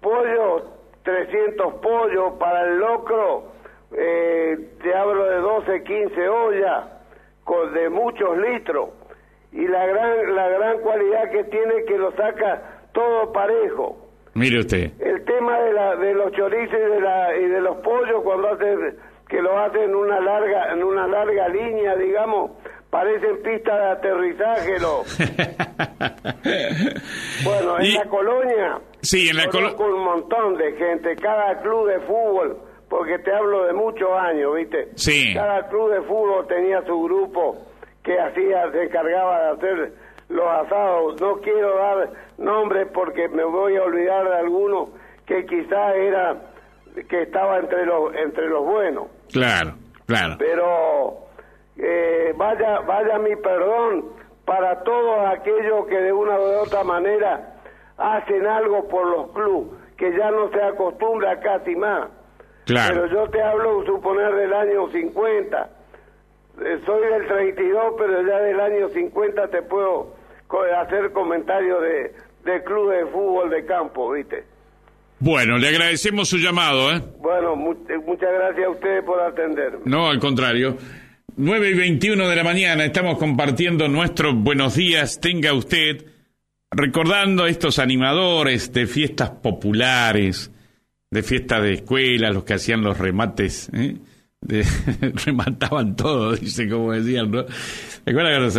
pollo, 0.00 0.64
300 1.02 1.74
pollos 1.74 2.34
para 2.38 2.62
el 2.68 2.78
locro, 2.78 3.51
eh, 3.96 4.56
te 4.82 4.94
hablo 4.94 5.24
de 5.24 5.36
12, 5.38 5.82
15 5.84 6.28
ollas 6.28 6.84
con, 7.44 7.72
de 7.74 7.88
muchos 7.90 8.36
litros 8.38 8.88
y 9.52 9.66
la 9.68 9.86
gran 9.86 10.34
la 10.34 10.48
gran 10.48 10.78
cualidad 10.80 11.30
que 11.30 11.44
tiene 11.44 11.84
que 11.86 11.96
lo 11.98 12.10
saca 12.12 12.80
todo 12.92 13.32
parejo. 13.32 13.98
Mire 14.34 14.60
usted. 14.60 14.92
El 15.00 15.24
tema 15.24 15.60
de, 15.60 15.72
la, 15.74 15.96
de 15.96 16.14
los 16.14 16.32
chorizos 16.32 16.74
y 16.74 16.78
de, 16.94 17.00
la, 17.00 17.36
y 17.36 17.46
de 17.48 17.60
los 17.60 17.76
pollos 17.78 18.22
cuando 18.24 18.48
hace 18.48 18.96
que 19.28 19.40
lo 19.42 19.58
hacen 19.58 19.82
en 19.82 19.94
una 19.94 20.20
larga 20.20 20.72
en 20.72 20.82
una 20.82 21.06
larga 21.06 21.48
línea, 21.48 21.94
digamos, 21.96 22.52
parecen 22.90 23.42
pistas 23.42 23.78
de 23.78 23.86
aterrizaje. 23.90 24.78
Lo, 24.80 25.02
bueno, 27.44 27.78
en 27.78 27.84
Y- 27.86 27.92
la 27.94 28.04
colonia 28.06 28.78
Sí, 29.02 29.28
en 29.28 29.36
la 29.36 29.44
colo- 29.46 29.74
conozco 29.76 29.84
un 29.96 30.04
montón 30.04 30.56
de 30.56 30.72
gente, 30.76 31.16
cada 31.16 31.60
club 31.60 31.88
de 31.88 32.00
fútbol, 32.00 32.56
porque 32.92 33.18
te 33.20 33.32
hablo 33.32 33.64
de 33.64 33.72
muchos 33.72 34.10
años, 34.12 34.54
¿viste? 34.54 34.90
Sí. 34.96 35.32
Cada 35.32 35.66
club 35.68 35.90
de 35.92 36.02
fútbol 36.02 36.46
tenía 36.46 36.82
su 36.84 37.02
grupo 37.04 37.56
que 38.02 38.20
hacía, 38.20 38.70
se 38.70 38.82
encargaba 38.82 39.40
de 39.40 39.50
hacer 39.52 39.92
los 40.28 40.46
asados. 40.46 41.18
No 41.18 41.36
quiero 41.40 41.74
dar 41.78 42.10
nombres 42.36 42.88
porque 42.92 43.30
me 43.30 43.44
voy 43.44 43.76
a 43.76 43.84
olvidar 43.84 44.28
de 44.28 44.36
alguno 44.36 44.90
que 45.24 45.46
quizás 45.46 45.94
era 45.96 46.36
que 47.08 47.22
estaba 47.22 47.60
entre 47.60 47.86
los 47.86 48.14
entre 48.14 48.46
los 48.50 48.62
buenos 48.62 49.06
Claro, 49.32 49.72
claro. 50.04 50.34
pero 50.38 51.16
eh, 51.78 52.34
vaya 52.36 52.80
vaya 52.80 53.18
mi 53.20 53.34
perdón 53.36 54.04
para 54.44 54.82
todos 54.82 55.28
aquellos 55.30 55.86
que 55.86 55.96
de 55.96 56.12
una 56.12 56.38
u 56.38 56.42
otra 56.62 56.84
manera 56.84 57.54
hacen 57.96 58.46
algo 58.46 58.86
por 58.88 59.06
los 59.06 59.30
clubes 59.32 59.80
que 59.96 60.14
ya 60.14 60.30
no 60.30 60.50
se 60.50 60.62
acostumbra 60.62 61.40
casi 61.40 61.74
más 61.74 62.10
Claro. 62.64 62.94
pero 62.94 63.06
yo 63.24 63.30
te 63.30 63.42
hablo 63.42 63.84
suponer 63.84 64.34
del 64.34 64.52
año 64.52 64.88
50 64.90 65.70
Eh, 66.64 66.78
soy 66.86 67.00
del 67.08 67.26
32 67.26 67.94
pero 67.98 68.26
ya 68.28 68.38
del 68.38 68.60
año 68.60 68.88
50 68.90 69.48
te 69.48 69.62
puedo 69.62 70.14
hacer 70.80 71.12
comentarios 71.12 71.80
de 71.82 72.12
de 72.44 72.62
club 72.64 72.90
de 72.92 73.06
fútbol 73.06 73.50
de 73.50 73.64
campo 73.64 74.12
viste 74.12 74.44
Bueno, 75.18 75.56
le 75.58 75.68
agradecemos 75.68 76.28
su 76.28 76.36
llamado, 76.38 76.92
¿eh? 76.92 77.00
bueno 77.18 77.56
mu- 77.56 77.72
eh, 77.88 77.98
muchas 78.04 78.30
gracias 78.32 78.66
a 78.66 78.70
ustedes 78.70 79.02
por 79.04 79.20
atenderme 79.20 79.78
No, 79.86 80.08
al 80.10 80.18
contrario. 80.18 80.76
9 81.36 81.70
y 81.70 81.74
21 81.74 82.28
de 82.28 82.36
la 82.36 82.44
mañana 82.44 82.84
estamos 82.84 83.16
compartiendo 83.18 83.88
nuestros 83.88 84.34
buenos 84.36 84.74
días. 84.76 85.18
Tenga 85.18 85.54
usted, 85.54 86.04
recordando 86.70 87.44
a 87.44 87.48
estos 87.48 87.78
animadores 87.78 88.70
de 88.74 88.86
fiestas 88.86 89.30
populares, 89.30 90.51
de 91.12 91.22
fiestas 91.22 91.62
de 91.62 91.74
escuela, 91.74 92.30
los 92.32 92.42
que 92.42 92.54
hacían 92.54 92.82
los 92.82 92.98
remates, 92.98 93.70
¿eh? 93.72 93.96
Remataban 95.24 95.94
todo, 95.94 96.34
dice, 96.34 96.68
como 96.68 96.92
decían, 96.92 97.30
¿no? 97.30 97.44
¿Te 97.44 98.10
acuerdas 98.10 98.58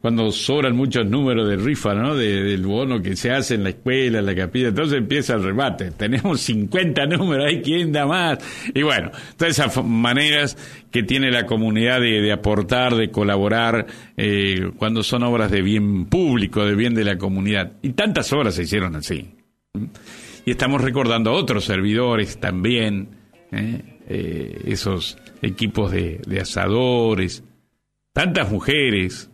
cuando, 0.00 0.32
sobran 0.32 0.74
muchos 0.74 1.04
números 1.04 1.46
de 1.46 1.56
rifa, 1.56 1.92
¿no? 1.94 2.14
De- 2.16 2.42
del 2.42 2.64
bono 2.64 3.02
que 3.02 3.14
se 3.16 3.30
hace 3.30 3.56
en 3.56 3.64
la 3.64 3.68
escuela, 3.68 4.20
en 4.20 4.24
la 4.24 4.34
capilla, 4.34 4.68
entonces 4.68 4.96
empieza 4.96 5.34
el 5.34 5.42
remate. 5.42 5.90
Tenemos 5.90 6.40
50 6.40 7.04
números, 7.04 7.44
hay 7.46 7.60
quien 7.60 7.92
da 7.92 8.06
más. 8.06 8.38
Y 8.72 8.80
bueno, 8.82 9.10
todas 9.36 9.58
esas 9.58 9.84
maneras 9.84 10.56
que 10.90 11.02
tiene 11.02 11.30
la 11.30 11.44
comunidad 11.44 12.00
de, 12.00 12.22
de 12.22 12.32
aportar, 12.32 12.94
de 12.94 13.10
colaborar, 13.10 13.86
eh, 14.16 14.70
cuando 14.78 15.02
son 15.02 15.22
obras 15.24 15.50
de 15.50 15.60
bien 15.60 16.06
público, 16.06 16.64
de 16.64 16.74
bien 16.74 16.94
de 16.94 17.04
la 17.04 17.18
comunidad. 17.18 17.72
Y 17.82 17.90
tantas 17.90 18.32
obras 18.32 18.54
se 18.54 18.62
hicieron 18.62 18.96
así. 18.96 19.28
Y 20.44 20.52
estamos 20.52 20.82
recordando 20.82 21.30
a 21.30 21.34
otros 21.34 21.64
servidores 21.64 22.38
también, 22.38 23.08
¿eh? 23.52 23.82
Eh, 24.08 24.62
esos 24.66 25.16
equipos 25.40 25.92
de, 25.92 26.20
de 26.26 26.40
asadores, 26.40 27.44
tantas 28.12 28.50
mujeres 28.50 29.30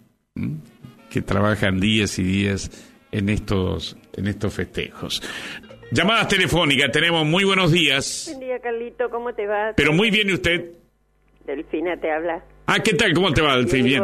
que 1.10 1.22
trabajan 1.22 1.80
días 1.80 2.18
y 2.18 2.22
días 2.22 2.70
en 3.10 3.30
estos, 3.30 3.96
en 4.14 4.26
estos 4.26 4.52
festejos. 4.52 5.22
Llamadas 5.92 6.28
telefónicas, 6.28 6.90
tenemos 6.92 7.24
muy 7.24 7.44
buenos 7.44 7.72
días, 7.72 8.26
Buen 8.28 8.40
día, 8.48 8.58
Carlito, 8.58 9.08
¿cómo 9.08 9.32
te 9.32 9.46
va? 9.46 9.72
pero 9.76 9.92
muy 9.94 10.10
bien 10.10 10.28
¿y 10.28 10.34
usted. 10.34 10.72
Delfina 11.46 11.96
te 11.96 12.10
habla. 12.10 12.44
Ah, 12.66 12.80
¿qué 12.80 12.92
tal? 12.94 13.14
¿Cómo 13.14 13.32
te 13.32 13.40
va, 13.40 13.56
Delfín? 13.56 13.84
Bien. 13.84 14.02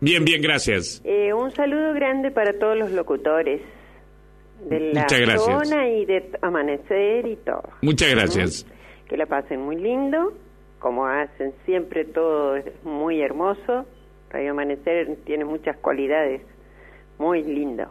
Bien, 0.00 0.24
bien, 0.24 0.42
gracias. 0.42 1.00
Eh, 1.04 1.32
un 1.32 1.50
saludo 1.52 1.94
grande 1.94 2.30
para 2.32 2.58
todos 2.58 2.76
los 2.76 2.90
locutores 2.90 3.62
de 4.68 4.92
la 4.92 5.02
Muchas 5.02 5.20
gracias. 5.20 5.44
zona 5.68 5.88
y 5.88 6.04
de 6.06 6.30
Amanecer 6.42 7.26
y 7.26 7.36
todo. 7.36 7.62
Muchas 7.82 8.10
gracias. 8.10 8.66
Que 9.08 9.16
la 9.16 9.26
pasen 9.26 9.60
muy 9.60 9.76
lindo, 9.76 10.32
como 10.78 11.06
hacen 11.06 11.52
siempre 11.64 12.04
todo 12.04 12.56
es 12.56 12.64
muy 12.84 13.20
hermoso. 13.20 13.86
Radio 14.30 14.50
Amanecer 14.52 15.16
tiene 15.24 15.44
muchas 15.44 15.76
cualidades, 15.78 16.42
muy 17.18 17.42
lindo. 17.42 17.84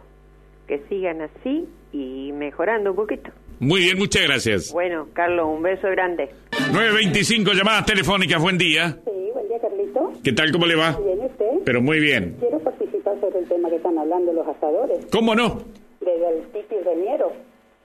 Que 0.66 0.80
sigan 0.88 1.20
así 1.22 1.68
y 1.92 2.32
mejorando 2.32 2.90
un 2.90 2.96
poquito. 2.96 3.30
Muy 3.60 3.80
bien, 3.82 3.98
muchas 3.98 4.22
gracias. 4.24 4.72
Bueno, 4.72 5.08
Carlos, 5.12 5.46
un 5.48 5.62
beso 5.62 5.88
grande. 5.90 6.28
925 6.72 7.52
llamadas 7.52 7.86
telefónicas, 7.86 8.42
buen 8.42 8.58
día. 8.58 8.98
Sí, 9.04 9.10
buen 9.32 9.48
día, 9.48 9.58
Carlito. 9.60 10.12
¿Qué 10.24 10.32
tal? 10.32 10.50
¿Cómo 10.52 10.66
le 10.66 10.74
va? 10.74 10.98
Bien, 10.98 11.18
¿y 11.22 11.26
usted? 11.26 11.46
Pero 11.64 11.80
muy 11.80 12.00
bien. 12.00 12.36
Quiero 12.40 12.58
participar 12.58 13.20
sobre 13.20 13.38
el 13.38 13.48
tema 13.48 13.70
que 13.70 13.76
están 13.76 13.96
hablando 13.96 14.32
los 14.32 14.46
asadores, 14.48 15.06
¿Cómo 15.12 15.34
no? 15.34 15.58
Desde 16.04 16.28
el 16.28 16.42
Titi 16.52 16.76
Reñero. 16.84 17.32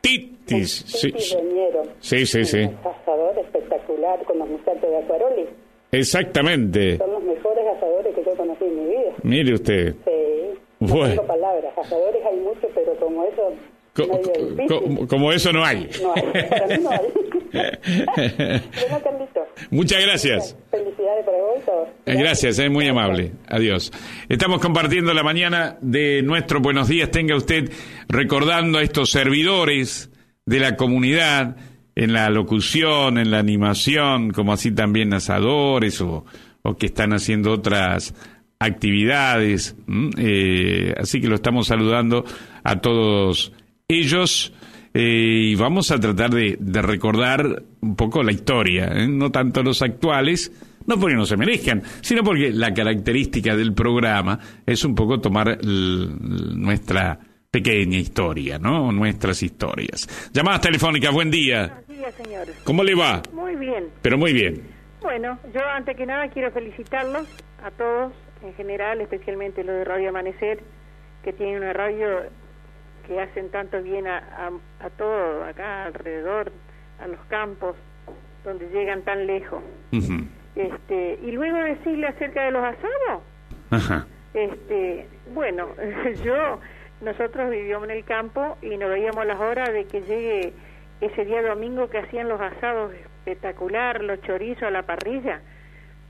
Titis. 0.01 0.83
Sí, 0.87 1.11
Reñero. 1.35 1.83
sí, 1.99 2.25
sí. 2.25 2.45
sí. 2.45 2.59
Un 2.59 2.77
asador 2.87 3.37
espectacular 3.39 4.23
con 4.25 4.39
los 4.39 4.47
muchachos 4.49 4.81
de 4.89 4.97
Acuaroli. 4.97 5.45
Exactamente. 5.91 6.97
Son 6.97 7.11
los 7.11 7.23
mejores 7.23 7.65
asadores 7.75 8.15
que 8.15 8.23
yo 8.23 8.35
conocí 8.35 8.63
en 8.65 8.75
mi 8.83 8.89
vida. 8.95 9.11
Mire 9.23 9.53
usted. 9.55 9.95
Sí. 10.05 10.59
No 10.79 10.95
Bueno. 10.95 11.23
palabras. 11.23 11.77
Asadores 11.77 12.25
hay 12.25 12.37
muchos, 12.37 12.69
pero 12.73 12.95
como 12.95 13.25
eso, 13.25 13.53
Co- 13.93 15.07
como 15.07 15.31
eso 15.33 15.51
no 15.51 15.65
hay. 15.65 15.89
No 16.01 16.13
hay. 16.15 16.21
Para 16.49 16.67
mí 16.67 16.83
no 16.83 16.89
hay. 16.91 17.01
Muchas 19.71 20.01
gracias. 20.05 20.55
Eh, 22.09 22.15
Gracias, 22.17 22.57
es 22.57 22.71
muy 22.71 22.87
amable. 22.87 23.33
Adiós. 23.47 23.91
Estamos 24.27 24.59
compartiendo 24.59 25.13
la 25.13 25.21
mañana 25.21 25.77
de 25.81 26.23
nuestro 26.23 26.59
Buenos 26.59 26.87
Días. 26.87 27.11
Tenga 27.11 27.35
usted 27.35 27.71
recordando 28.07 28.79
a 28.79 28.83
estos 28.83 29.11
servidores 29.11 30.09
de 30.43 30.59
la 30.59 30.75
comunidad 30.75 31.55
en 31.95 32.13
la 32.13 32.29
locución, 32.31 33.19
en 33.19 33.29
la 33.29 33.37
animación, 33.37 34.31
como 34.31 34.53
así 34.53 34.71
también 34.71 35.13
asadores 35.13 36.01
o, 36.01 36.25
o 36.63 36.77
que 36.77 36.87
están 36.87 37.13
haciendo 37.13 37.51
otras 37.51 38.15
actividades. 38.57 39.75
Eh, 40.17 40.95
así 40.97 41.21
que 41.21 41.27
lo 41.27 41.35
estamos 41.35 41.67
saludando 41.67 42.25
a 42.63 42.81
todos 42.81 43.53
ellos. 43.87 44.51
Eh, 44.95 45.51
y 45.51 45.55
vamos 45.55 45.91
a 45.91 45.99
tratar 45.99 46.31
de, 46.31 46.57
de 46.59 46.81
recordar 46.81 47.61
un 47.81 47.95
poco 47.95 48.23
la 48.23 48.31
historia, 48.31 48.85
¿eh? 48.87 49.07
no 49.07 49.29
tanto 49.29 49.61
los 49.61 49.83
actuales, 49.83 50.51
no 50.89 50.99
porque 50.99 51.15
no 51.15 51.25
se 51.25 51.37
merezcan, 51.37 51.83
sino 52.01 52.23
porque 52.23 52.51
la 52.51 52.73
característica 52.73 53.55
del 53.55 53.73
programa 53.73 54.39
es 54.65 54.83
un 54.83 54.95
poco 54.95 55.21
tomar 55.21 55.59
nuestra 55.63 57.19
pequeña 57.51 57.97
historia, 57.97 58.57
¿no? 58.57 58.91
Nuestras 58.91 59.43
historias. 59.43 60.29
Llamadas 60.33 60.61
telefónicas, 60.61 61.13
buen 61.13 61.29
día. 61.29 61.67
Buenos 61.67 61.87
días, 61.87 62.15
señor. 62.15 62.47
¿Cómo 62.63 62.83
le 62.83 62.95
va? 62.95 63.21
Muy 63.33 63.55
bien. 63.55 63.85
Pero 64.01 64.17
muy 64.17 64.33
bien. 64.33 64.63
Bueno, 65.01 65.37
yo 65.53 65.61
antes 65.63 65.95
que 65.95 66.07
nada 66.07 66.27
quiero 66.29 66.51
felicitarlos 66.51 67.27
a 67.63 67.69
todos, 67.69 68.11
en 68.43 68.53
general, 68.55 68.99
especialmente 69.01 69.63
los 69.63 69.75
de 69.75 69.83
Radio 69.85 70.09
Amanecer, 70.09 70.59
que 71.23 71.33
tienen 71.33 71.57
una 71.57 71.73
radio 71.73 72.07
que 73.07 73.19
hacen 73.21 73.51
tanto 73.51 73.81
bien 73.83 74.07
a, 74.07 74.17
a, 74.17 74.85
a 74.85 74.89
todo 74.89 75.43
acá 75.43 75.85
alrededor, 75.85 76.51
a 76.99 77.07
los 77.07 77.19
campos, 77.29 77.75
donde 78.43 78.67
llegan 78.69 79.03
tan 79.03 79.27
lejos. 79.27 79.61
Ujú. 79.91 80.25
Este, 80.55 81.19
y 81.23 81.31
luego 81.31 81.57
decirle 81.57 82.07
acerca 82.07 82.43
de 82.45 82.51
los 82.51 82.63
asados, 82.63 83.23
Ajá. 83.71 84.05
este, 84.33 85.07
bueno, 85.33 85.67
yo, 86.23 86.59
nosotros 87.01 87.49
vivíamos 87.49 87.89
en 87.89 87.95
el 87.97 88.03
campo 88.03 88.57
y 88.61 88.75
nos 88.77 88.89
veíamos 88.89 89.25
las 89.25 89.39
horas 89.39 89.71
de 89.71 89.85
que 89.85 90.01
llegue 90.01 90.53
ese 91.01 91.25
día 91.25 91.41
domingo 91.41 91.89
que 91.89 91.99
hacían 91.99 92.27
los 92.27 92.41
asados 92.41 92.91
espectacular, 92.93 94.03
los 94.03 94.21
chorizos 94.23 94.63
a 94.63 94.71
la 94.71 94.83
parrilla. 94.83 95.39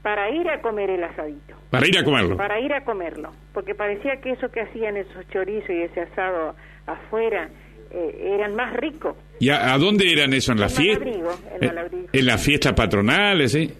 para 0.01 0.29
ir 0.31 0.49
a 0.49 0.61
comer 0.61 0.89
el 0.89 1.03
asadito. 1.03 1.55
Para 1.69 1.85
ir 1.87 1.97
a 1.99 2.03
comerlo. 2.03 2.37
Para 2.37 2.59
ir 2.59 2.73
a 2.73 2.83
comerlo, 2.85 3.31
porque 3.53 3.75
parecía 3.75 4.21
que 4.21 4.31
eso 4.31 4.49
que 4.49 4.61
hacían 4.61 4.95
esos 4.97 5.27
chorizos 5.29 5.69
y 5.69 5.81
ese 5.83 6.01
asado 6.01 6.55
afuera 6.87 7.49
eh, 7.91 8.33
eran 8.35 8.55
más 8.55 8.73
ricos. 8.77 9.15
¿Y 9.39 9.49
a, 9.49 9.73
a 9.73 9.77
dónde 9.77 10.11
eran 10.11 10.33
eso? 10.33 10.53
¿En 10.53 10.59
la 10.61 10.69
fiesta? 10.69 11.03
En 11.05 11.67
Malabrigo. 11.67 12.07
¿En 12.13 12.25
las 12.25 12.43
fiestas 12.43 12.73
patronales, 12.73 13.51
sí? 13.51 13.71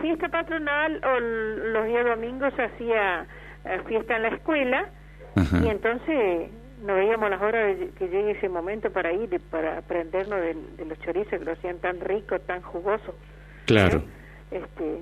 La 0.00 0.06
fiesta 0.06 0.28
patronal 0.30 0.98
o 1.04 1.20
los 1.20 1.86
días 1.86 2.06
domingos 2.06 2.54
se 2.56 2.62
hacía 2.62 3.26
eh, 3.66 3.80
fiesta 3.86 4.16
en 4.16 4.22
la 4.22 4.28
escuela 4.28 4.88
Ajá. 5.36 5.60
y 5.62 5.68
entonces 5.68 6.50
nos 6.82 6.96
veíamos 6.96 7.28
las 7.28 7.42
horas 7.42 7.78
de 7.78 7.90
que 7.90 8.06
llegue 8.08 8.30
ese 8.30 8.48
momento 8.48 8.90
para 8.90 9.12
ir 9.12 9.28
y 9.30 9.38
para 9.38 9.76
aprendernos 9.78 10.40
de, 10.40 10.56
de 10.78 10.84
los 10.86 10.98
chorizos 11.00 11.38
que 11.38 11.44
lo 11.44 11.52
hacían 11.52 11.78
tan 11.80 12.00
ricos, 12.00 12.40
tan 12.46 12.62
jugosos. 12.62 13.14
Claro. 13.66 14.02
Este, 14.50 15.00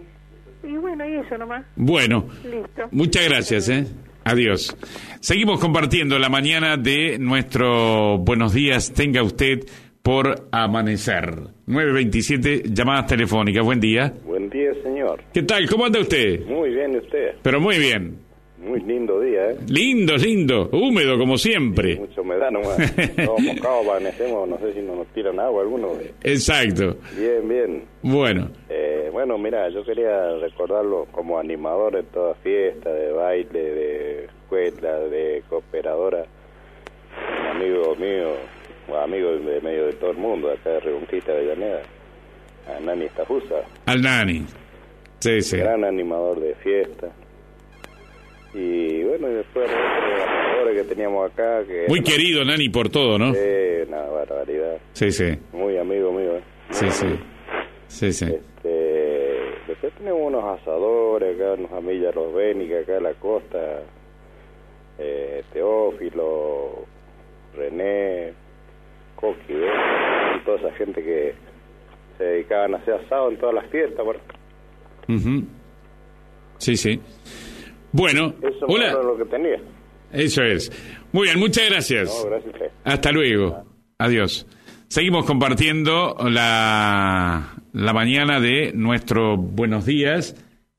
y 0.64 0.76
bueno, 0.76 1.08
y 1.08 1.14
eso 1.14 1.38
nomás. 1.38 1.64
Bueno, 1.76 2.26
Listo. 2.42 2.88
muchas 2.90 3.28
gracias, 3.28 3.68
¿eh? 3.68 3.86
Adiós. 4.24 4.76
Seguimos 5.20 5.60
compartiendo 5.60 6.18
la 6.18 6.28
mañana 6.28 6.76
de 6.76 7.18
nuestro 7.20 8.18
Buenos 8.18 8.52
días, 8.52 8.92
tenga 8.92 9.22
usted 9.22 9.60
por 10.02 10.48
amanecer. 10.52 11.34
927, 11.66 12.62
llamadas 12.72 13.06
telefónicas. 13.06 13.64
Buen 13.64 13.78
día. 13.78 14.12
Buen 14.48 14.62
día, 14.64 14.82
señor. 14.82 15.20
¿Qué 15.34 15.42
tal? 15.42 15.68
¿Cómo 15.68 15.84
anda 15.84 16.00
usted? 16.00 16.46
Muy 16.46 16.70
bien, 16.70 16.94
¿y 16.94 16.96
usted? 16.98 17.34
Pero 17.42 17.60
muy 17.60 17.76
bien. 17.78 18.18
Muy 18.56 18.80
lindo 18.80 19.20
día, 19.20 19.50
¿eh? 19.50 19.56
Lindo, 19.68 20.16
lindo. 20.16 20.70
Húmedo, 20.72 21.18
como 21.18 21.36
siempre. 21.36 21.96
Mucha 21.96 22.22
humedad 22.22 22.50
nomás. 22.50 22.76
Todos 23.26 23.40
mojados 23.42 23.86
amanecemos, 23.86 24.48
no 24.48 24.58
sé 24.58 24.72
si 24.72 24.80
no 24.80 24.96
nos 24.96 25.06
tiran 25.08 25.38
agua 25.38 25.62
alguno. 25.62 25.88
Exacto. 26.24 26.96
Bien, 27.18 27.46
bien. 27.46 27.84
Bueno, 28.02 28.50
Eh, 28.70 29.10
bueno, 29.12 29.36
mira, 29.36 29.68
yo 29.68 29.84
quería 29.84 30.36
recordarlo 30.38 31.06
como 31.12 31.38
animador 31.38 31.96
de 31.96 32.02
toda 32.04 32.34
fiesta, 32.36 32.90
de 32.90 33.12
baile, 33.12 33.60
de 33.62 34.24
escuela, 34.24 34.98
de 35.00 35.42
cooperadora. 35.50 36.24
Un 37.42 37.46
amigo 37.62 37.94
mío, 37.96 38.30
amigo 38.98 39.30
de 39.32 39.60
medio 39.60 39.86
de 39.86 39.92
todo 39.92 40.10
el 40.12 40.16
mundo, 40.16 40.50
acá 40.50 40.70
de 40.70 40.80
Reconquista, 40.80 41.32
Avellaneda, 41.32 41.82
a 42.68 42.80
Nani 42.80 43.06
Estafusa. 43.06 43.56
al 43.86 44.02
Nani. 44.02 44.44
Sí, 45.20 45.40
sí. 45.42 45.56
gran 45.56 45.84
animador 45.84 46.40
de 46.40 46.54
fiesta. 46.56 47.08
Y 48.54 49.02
bueno, 49.04 49.28
y 49.30 49.34
después 49.34 49.68
los 50.64 50.74
que 50.74 50.84
teníamos 50.84 51.30
acá. 51.30 51.64
Que 51.64 51.86
Muy 51.88 52.02
querido 52.02 52.44
Nani 52.44 52.68
por 52.68 52.88
todo, 52.88 53.18
¿no? 53.18 53.32
Sí, 53.34 53.40
una 53.88 54.02
barbaridad. 54.02 54.78
Sí, 54.92 55.10
sí. 55.10 55.36
Muy 55.52 55.76
amigo 55.76 56.12
mío. 56.12 56.36
¿eh? 56.36 56.42
Sí, 56.70 56.90
sí. 56.90 57.06
Sí, 57.88 58.12
sí. 58.12 58.24
Este, 58.26 59.40
después 59.66 59.92
tenemos 59.94 60.20
unos 60.22 60.44
asadores 60.60 61.34
acá, 61.36 61.54
unos 61.54 61.72
amillas 61.72 62.14
los 62.14 62.32
Bénica 62.34 62.78
acá 62.80 62.96
en 62.96 63.02
la 63.04 63.14
costa. 63.14 63.82
Eh, 64.98 65.42
Teófilo, 65.52 66.84
René, 67.56 68.32
Coqui, 69.16 69.52
¿ves? 69.54 69.70
y 70.36 70.44
toda 70.44 70.58
esa 70.58 70.72
gente 70.72 71.02
que 71.02 71.34
se 72.18 72.24
dedicaban 72.24 72.74
a 72.74 72.78
hacer 72.78 72.94
asado 72.94 73.30
en 73.30 73.38
todas 73.38 73.54
las 73.54 73.70
fiestas. 73.70 74.04
Bueno, 74.04 74.20
Ujú. 75.08 75.44
Sí, 76.58 76.76
sí. 76.76 77.00
Bueno, 77.92 78.34
eso 78.42 78.66
hola. 78.66 78.90
era 78.90 79.02
lo 79.02 79.16
que 79.16 79.24
tenía. 79.24 79.56
Eso 80.12 80.42
es. 80.42 80.70
Muy 81.12 81.24
bien, 81.28 81.38
muchas 81.38 81.68
gracias. 81.70 82.22
No, 82.24 82.30
gracias 82.30 82.52
a 82.52 82.56
usted. 82.56 82.70
Hasta 82.84 83.12
luego. 83.12 83.62
Adiós. 83.98 84.46
Seguimos 84.88 85.24
compartiendo 85.26 86.16
la, 86.30 87.54
la 87.72 87.92
mañana 87.92 88.40
de 88.40 88.72
nuestro 88.74 89.36
Buenos 89.36 89.86
Días. 89.86 90.34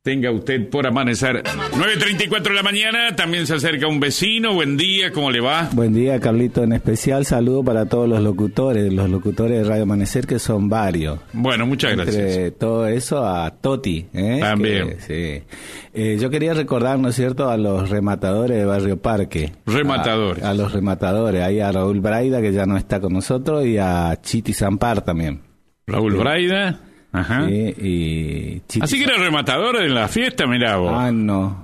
Tenga 0.09 0.31
usted 0.31 0.67
por 0.71 0.87
amanecer. 0.87 1.43
9.34 1.43 2.41
de 2.41 2.53
la 2.55 2.63
mañana, 2.63 3.15
también 3.15 3.45
se 3.45 3.53
acerca 3.53 3.85
un 3.85 3.99
vecino. 3.99 4.55
Buen 4.55 4.75
día, 4.75 5.11
¿cómo 5.11 5.29
le 5.29 5.39
va? 5.39 5.69
Buen 5.71 5.93
día, 5.93 6.19
Carlito. 6.19 6.63
En 6.63 6.73
especial, 6.73 7.27
saludo 7.27 7.63
para 7.63 7.85
todos 7.85 8.09
los 8.09 8.19
locutores, 8.19 8.91
los 8.91 9.07
locutores 9.07 9.59
de 9.59 9.69
Radio 9.69 9.83
Amanecer, 9.83 10.25
que 10.25 10.39
son 10.39 10.67
varios. 10.67 11.19
Bueno, 11.31 11.67
muchas 11.67 11.95
gracias. 11.95 12.15
Entre 12.15 12.49
todo 12.49 12.87
eso 12.87 13.23
a 13.23 13.51
Toti. 13.51 14.07
¿eh? 14.11 14.39
También. 14.41 14.97
Que, 14.97 14.99
sí. 14.99 15.45
Eh, 15.93 16.17
yo 16.19 16.31
quería 16.31 16.55
recordar, 16.55 16.97
¿no 16.97 17.09
es 17.09 17.15
cierto?, 17.15 17.47
a 17.47 17.57
los 17.57 17.91
rematadores 17.91 18.57
de 18.57 18.65
Barrio 18.65 18.97
Parque. 18.97 19.51
Rematadores. 19.67 20.43
A, 20.43 20.49
a 20.49 20.53
los 20.55 20.71
rematadores. 20.73 21.43
Ahí 21.43 21.59
a 21.59 21.71
Raúl 21.71 21.99
Braida, 21.99 22.41
que 22.41 22.51
ya 22.51 22.65
no 22.65 22.77
está 22.77 22.99
con 22.99 23.13
nosotros, 23.13 23.63
y 23.63 23.77
a 23.77 24.17
Chiti 24.23 24.53
Zampar 24.53 25.03
también. 25.03 25.41
Raúl 25.85 26.15
Braida. 26.15 26.79
Ajá. 27.11 27.47
Sí, 27.47 27.73
y 27.81 28.61
Chiti 28.67 28.83
Así 28.83 28.97
que 28.97 29.05
era 29.05 29.17
rematador 29.17 29.81
en 29.81 29.95
la 29.95 30.07
fiesta, 30.07 30.45
mirá 30.45 30.77
vos. 30.77 30.93
Ah, 30.95 31.11
no. 31.11 31.63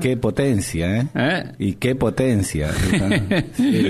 Qué 0.00 0.16
potencia, 0.16 0.98
¿eh? 0.98 1.06
¿Eh? 1.14 1.52
Y 1.58 1.72
qué 1.74 1.94
potencia. 1.94 2.70
Sí. 3.54 3.82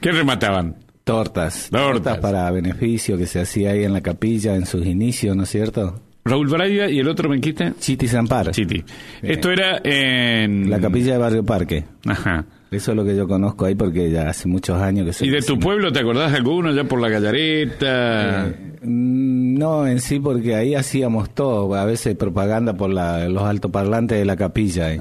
¿Qué 0.00 0.12
remataban? 0.12 0.76
Tortas. 1.04 1.68
Tortas. 1.70 2.18
para 2.18 2.50
beneficio 2.50 3.16
que 3.16 3.26
se 3.26 3.40
hacía 3.40 3.70
ahí 3.70 3.84
en 3.84 3.92
la 3.92 4.00
capilla 4.00 4.54
en 4.54 4.66
sus 4.66 4.84
inicios, 4.84 5.36
¿no 5.36 5.44
es 5.44 5.50
cierto? 5.50 6.00
Raúl 6.24 6.48
Braida 6.48 6.90
y 6.90 6.98
el 6.98 7.08
otro, 7.08 7.28
¿me 7.28 7.36
dijiste? 7.36 7.72
Chiti 7.78 8.08
Zampar. 8.08 8.50
Chiti. 8.50 8.84
Esto 9.22 9.50
era 9.50 9.80
en... 9.84 10.68
La 10.68 10.80
capilla 10.80 11.12
de 11.12 11.18
Barrio 11.18 11.44
Parque. 11.44 11.84
Ajá. 12.04 12.44
Eso 12.70 12.90
es 12.90 12.96
lo 12.96 13.04
que 13.04 13.14
yo 13.16 13.28
conozco 13.28 13.64
ahí 13.64 13.74
porque 13.76 14.10
ya 14.10 14.28
hace 14.28 14.48
muchos 14.48 14.80
años 14.82 15.06
que 15.06 15.12
se... 15.12 15.24
¿Y 15.26 15.30
de 15.30 15.40
tu 15.40 15.58
pueblo 15.58 15.92
te 15.92 16.00
acordás 16.00 16.32
de 16.32 16.38
alguno 16.38 16.72
ya 16.72 16.84
por 16.84 17.00
la 17.00 17.08
gallareta? 17.08 18.52
Mm, 18.82 19.46
No, 19.58 19.86
en 19.86 20.00
sí, 20.00 20.20
porque 20.20 20.54
ahí 20.54 20.74
hacíamos 20.74 21.30
todo, 21.30 21.74
a 21.74 21.84
veces 21.86 22.14
propaganda 22.16 22.74
por 22.74 22.90
la- 22.90 23.28
los 23.28 23.42
altoparlantes 23.44 24.18
de 24.18 24.24
la 24.26 24.36
capilla, 24.36 24.92
eh, 24.92 25.00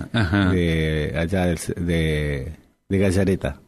de 0.53 1.13
allá 1.19 1.45
del- 1.47 1.85
de, 1.85 2.51
de 2.87 2.97
Gallareta. 2.97 3.59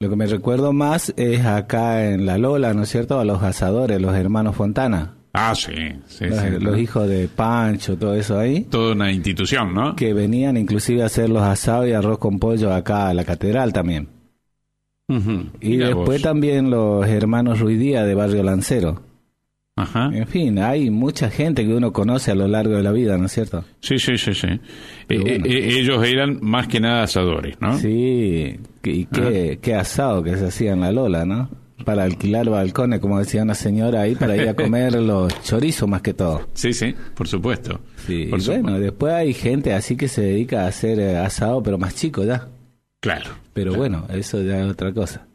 Lo 0.00 0.08
que 0.10 0.16
me 0.16 0.26
recuerdo 0.26 0.72
más 0.72 1.12
es 1.16 1.44
acá 1.44 2.08
en 2.10 2.24
La 2.26 2.38
Lola, 2.38 2.72
¿no 2.74 2.82
es 2.84 2.88
cierto? 2.88 3.20
A 3.20 3.24
los 3.24 3.42
asadores, 3.42 4.00
los 4.00 4.14
hermanos 4.16 4.56
Fontana. 4.56 5.14
Ah, 5.34 5.54
sí, 5.54 5.72
sí, 6.08 6.26
los, 6.26 6.38
sí. 6.38 6.46
los 6.60 6.78
hijos 6.78 7.08
de 7.08 7.26
Pancho, 7.28 7.96
todo 7.96 8.14
eso 8.14 8.38
ahí. 8.38 8.64
Toda 8.64 8.92
una 8.92 9.10
institución, 9.10 9.72
¿no? 9.72 9.96
Que 9.96 10.12
venían 10.12 10.56
inclusive 10.58 11.02
a 11.02 11.06
hacer 11.06 11.30
los 11.30 11.42
asados 11.42 11.88
y 11.88 11.92
arroz 11.92 12.18
con 12.18 12.38
pollo 12.38 12.72
acá 12.72 13.08
a 13.08 13.14
la 13.14 13.24
catedral 13.24 13.72
también. 13.72 14.08
Y 15.60 15.68
Mirá 15.68 15.88
después 15.88 16.06
vos. 16.18 16.22
también 16.22 16.70
los 16.70 17.06
hermanos 17.06 17.60
Ruidía 17.60 18.04
de 18.04 18.14
Barrio 18.14 18.42
Lancero. 18.42 19.02
Ajá. 19.76 20.10
En 20.12 20.26
fin, 20.26 20.58
hay 20.58 20.90
mucha 20.90 21.30
gente 21.30 21.66
que 21.66 21.74
uno 21.74 21.92
conoce 21.92 22.30
a 22.30 22.34
lo 22.34 22.46
largo 22.46 22.76
de 22.76 22.82
la 22.82 22.92
vida, 22.92 23.16
¿no 23.18 23.26
es 23.26 23.32
cierto? 23.32 23.64
Sí, 23.80 23.98
sí, 23.98 24.16
sí, 24.18 24.34
sí. 24.34 24.46
Eh, 24.48 25.18
bueno. 25.18 25.26
eh, 25.28 25.40
eh, 25.46 25.78
ellos 25.80 26.04
eran 26.06 26.38
más 26.42 26.66
que 26.68 26.78
nada 26.80 27.02
asadores, 27.04 27.58
¿no? 27.60 27.76
Sí, 27.78 28.58
y 28.84 29.04
qué, 29.06 29.58
qué 29.62 29.74
asado 29.74 30.22
que 30.22 30.36
se 30.36 30.46
hacía 30.46 30.72
en 30.72 30.80
la 30.80 30.92
Lola, 30.92 31.24
¿no? 31.24 31.48
Para 31.84 32.04
alquilar 32.04 32.48
balcones, 32.48 33.00
como 33.00 33.18
decía 33.18 33.42
una 33.42 33.54
señora 33.54 34.02
ahí, 34.02 34.14
para 34.14 34.36
ir 34.36 34.48
a 34.48 34.54
comer 34.54 34.94
los 35.00 35.32
chorizos 35.42 35.88
más 35.88 36.02
que 36.02 36.14
todo. 36.14 36.48
Sí, 36.54 36.72
sí, 36.72 36.94
por 37.14 37.28
supuesto. 37.28 37.80
Sí, 38.06 38.26
Por 38.26 38.44
bueno, 38.44 38.78
después 38.80 39.12
hay 39.12 39.34
gente 39.34 39.72
así 39.74 39.96
que 39.96 40.08
se 40.08 40.22
dedica 40.22 40.64
a 40.64 40.68
hacer 40.68 40.98
eh, 41.00 41.16
asado, 41.18 41.62
pero 41.62 41.78
más 41.78 41.94
chico 41.94 42.24
ya. 42.24 42.48
Claro. 43.00 43.30
Pero 43.52 43.74
bueno, 43.74 44.06
eso 44.10 44.40
ya 44.42 44.60
es 44.64 44.70
otra 44.70 44.92
cosa. 44.92 45.26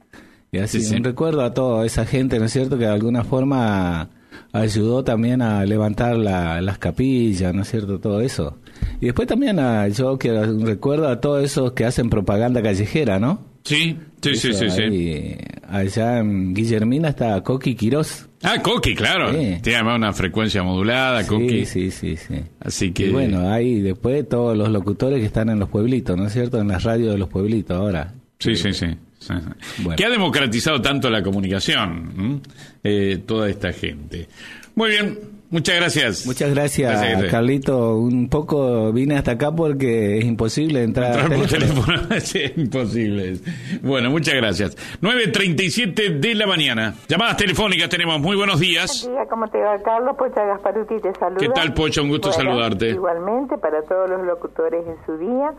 Y 0.51 0.59
así, 0.59 0.79
Sí, 0.81 0.87
sí. 0.87 0.95
un 0.95 1.03
recuerdo 1.03 1.43
a 1.43 1.53
toda 1.53 1.85
esa 1.85 2.05
gente, 2.05 2.39
¿no 2.39 2.45
es 2.45 2.53
cierto?, 2.53 2.77
que 2.77 2.85
de 2.85 2.91
alguna 2.91 3.23
forma 3.23 4.09
ayudó 4.53 5.03
también 5.03 5.41
a 5.41 5.65
levantar 5.65 6.15
la- 6.15 6.61
las 6.61 6.77
capillas, 6.77 7.53
¿no 7.53 7.63
es 7.63 7.69
cierto?, 7.69 7.99
todo 7.99 8.21
eso. 8.21 8.57
Y 9.01 9.05
después 9.07 9.27
también 9.27 9.59
a, 9.59 9.87
yo 9.89 10.17
quiero 10.17 10.41
un 10.43 10.65
recuerdo 10.65 11.07
a 11.09 11.19
todos 11.19 11.43
esos 11.43 11.73
que 11.73 11.85
hacen 11.85 12.09
propaganda 12.09 12.61
callejera, 12.61 13.19
¿no? 13.19 13.39
Sí, 13.63 13.97
sí, 14.21 14.35
sí, 14.35 14.49
Eso 14.49 14.59
sí, 14.59 14.69
sí. 14.69 14.81
ahí, 14.81 15.37
Allá 15.69 16.19
en 16.19 16.53
Guillermina 16.53 17.09
está 17.09 17.41
Coqui 17.43 17.75
Quirós. 17.75 18.27
Ah, 18.43 18.61
Coqui, 18.61 18.95
claro. 18.95 19.31
Sí. 19.31 19.57
Tiene 19.61 19.75
además 19.75 19.97
una 19.97 20.13
frecuencia 20.13 20.63
modulada, 20.63 21.25
Coqui. 21.27 21.65
Sí, 21.65 21.91
sí, 21.91 21.91
sí, 21.91 22.17
sí. 22.17 22.35
Así 22.59 22.91
que... 22.91 23.07
Y 23.07 23.11
bueno, 23.11 23.49
hay 23.49 23.81
después 23.81 24.27
todos 24.29 24.57
los 24.57 24.69
locutores 24.69 25.19
que 25.19 25.25
están 25.25 25.49
en 25.49 25.59
los 25.59 25.69
pueblitos, 25.69 26.15
¿no 26.17 26.27
es 26.27 26.33
cierto?, 26.33 26.59
en 26.59 26.69
las 26.69 26.83
radios 26.83 27.11
de 27.11 27.17
los 27.17 27.29
pueblitos 27.29 27.77
ahora. 27.77 28.13
Sí, 28.39 28.55
sí, 28.55 28.71
sí. 28.71 28.87
sí, 29.19 29.33
sí. 29.39 29.89
Que 29.97 30.05
ha 30.05 30.09
democratizado 30.09 30.81
tanto 30.81 31.09
la 31.09 31.21
comunicación. 31.21 32.41
Eh, 32.83 33.23
toda 33.25 33.49
esta 33.49 33.73
gente. 33.73 34.27
Muy 34.75 34.91
bien, 34.91 35.19
muchas 35.49 35.75
gracias. 35.75 36.25
Muchas 36.25 36.53
gracias. 36.53 37.25
Carlito. 37.31 37.97
Un 37.97 38.29
poco 38.29 38.91
vine 38.91 39.17
hasta 39.17 39.31
acá 39.31 39.51
porque 39.51 40.17
es 40.17 40.25
imposible 40.25 40.83
entrar, 40.83 41.19
Entrar 41.19 41.39
por 41.39 41.47
teléfono. 41.47 41.97
sí, 42.19 42.39
es 42.43 42.57
imposible. 42.57 43.33
Bueno, 43.81 44.09
muchas 44.09 44.35
gracias. 44.35 44.75
9.37 45.01 46.19
de 46.19 46.35
la 46.35 46.47
mañana. 46.47 46.95
Llamadas 47.07 47.37
telefónicas 47.37 47.89
tenemos. 47.89 48.19
Muy 48.19 48.35
buenos 48.35 48.59
días. 48.59 49.03
Buen 49.03 49.15
día, 49.15 49.25
¿cómo 49.29 49.47
te 49.47 49.59
va, 49.59 49.77
Carlos? 49.81 50.15
Pocha 50.17 50.45
Gasparuti 50.45 50.99
te 51.01 51.13
saluda. 51.15 51.39
¿Qué 51.39 51.49
tal, 51.49 51.73
Pocho? 51.73 52.03
Un 52.03 52.09
gusto 52.09 52.29
Bueno, 52.29 52.43
saludarte. 52.43 52.89
Igualmente, 52.89 53.57
para 53.57 53.81
todos 53.83 54.09
los 54.09 54.25
locutores 54.25 54.85
en 54.85 54.97
su 55.05 55.17
día. 55.17 55.53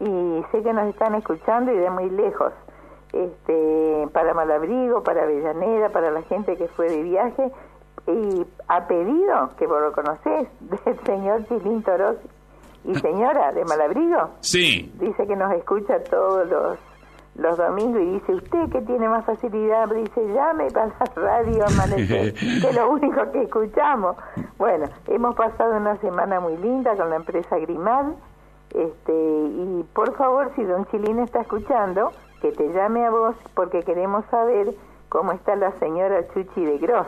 Y 0.00 0.42
sé 0.52 0.62
que 0.62 0.72
nos 0.72 0.88
están 0.88 1.14
escuchando 1.14 1.72
y 1.72 1.76
de 1.76 1.90
muy 1.90 2.08
lejos. 2.10 2.52
Este, 3.12 4.06
para 4.12 4.34
Malabrigo, 4.34 5.02
para 5.02 5.22
Avellaneda, 5.22 5.88
para 5.90 6.10
la 6.10 6.22
gente 6.22 6.56
que 6.56 6.68
fue 6.68 6.88
de 6.88 7.02
viaje, 7.02 7.50
y 8.12 8.46
ha 8.68 8.86
pedido, 8.86 9.50
que 9.58 9.66
vos 9.66 9.80
lo 9.80 9.92
conocés, 9.92 10.48
del 10.60 11.00
señor 11.04 11.46
Chilín 11.48 11.82
Toros 11.82 12.16
y 12.84 12.94
señora 12.96 13.52
de 13.52 13.64
Malabrigo. 13.64 14.30
Sí. 14.40 14.92
Dice 14.98 15.26
que 15.26 15.36
nos 15.36 15.52
escucha 15.52 16.02
todos 16.04 16.48
los, 16.48 16.78
los 17.36 17.58
domingos 17.58 18.00
y 18.00 18.12
dice, 18.12 18.34
usted 18.34 18.70
que 18.70 18.80
tiene 18.82 19.08
más 19.08 19.24
facilidad, 19.24 19.88
dice, 19.88 20.26
llame 20.32 20.70
para 20.70 20.86
la 20.86 21.12
radio 21.14 21.66
amanecer, 21.66 22.34
que 22.60 22.68
es 22.68 22.74
lo 22.74 22.90
único 22.90 23.30
que 23.32 23.42
escuchamos. 23.42 24.16
Bueno, 24.56 24.86
hemos 25.06 25.34
pasado 25.34 25.76
una 25.76 25.96
semana 25.96 26.40
muy 26.40 26.56
linda 26.56 26.96
con 26.96 27.10
la 27.10 27.16
empresa 27.16 27.58
Grimal, 27.58 28.16
este, 28.74 29.12
y 29.12 29.84
por 29.94 30.14
favor, 30.16 30.52
si 30.54 30.64
don 30.64 30.86
Chilín 30.86 31.18
está 31.20 31.40
escuchando, 31.40 32.12
que 32.40 32.52
te 32.52 32.72
llame 32.72 33.04
a 33.04 33.10
vos 33.10 33.34
porque 33.54 33.82
queremos 33.82 34.24
saber 34.26 34.74
cómo 35.08 35.32
está 35.32 35.56
la 35.56 35.72
señora 35.78 36.26
Chuchi 36.28 36.64
de 36.64 36.78
Gross, 36.78 37.06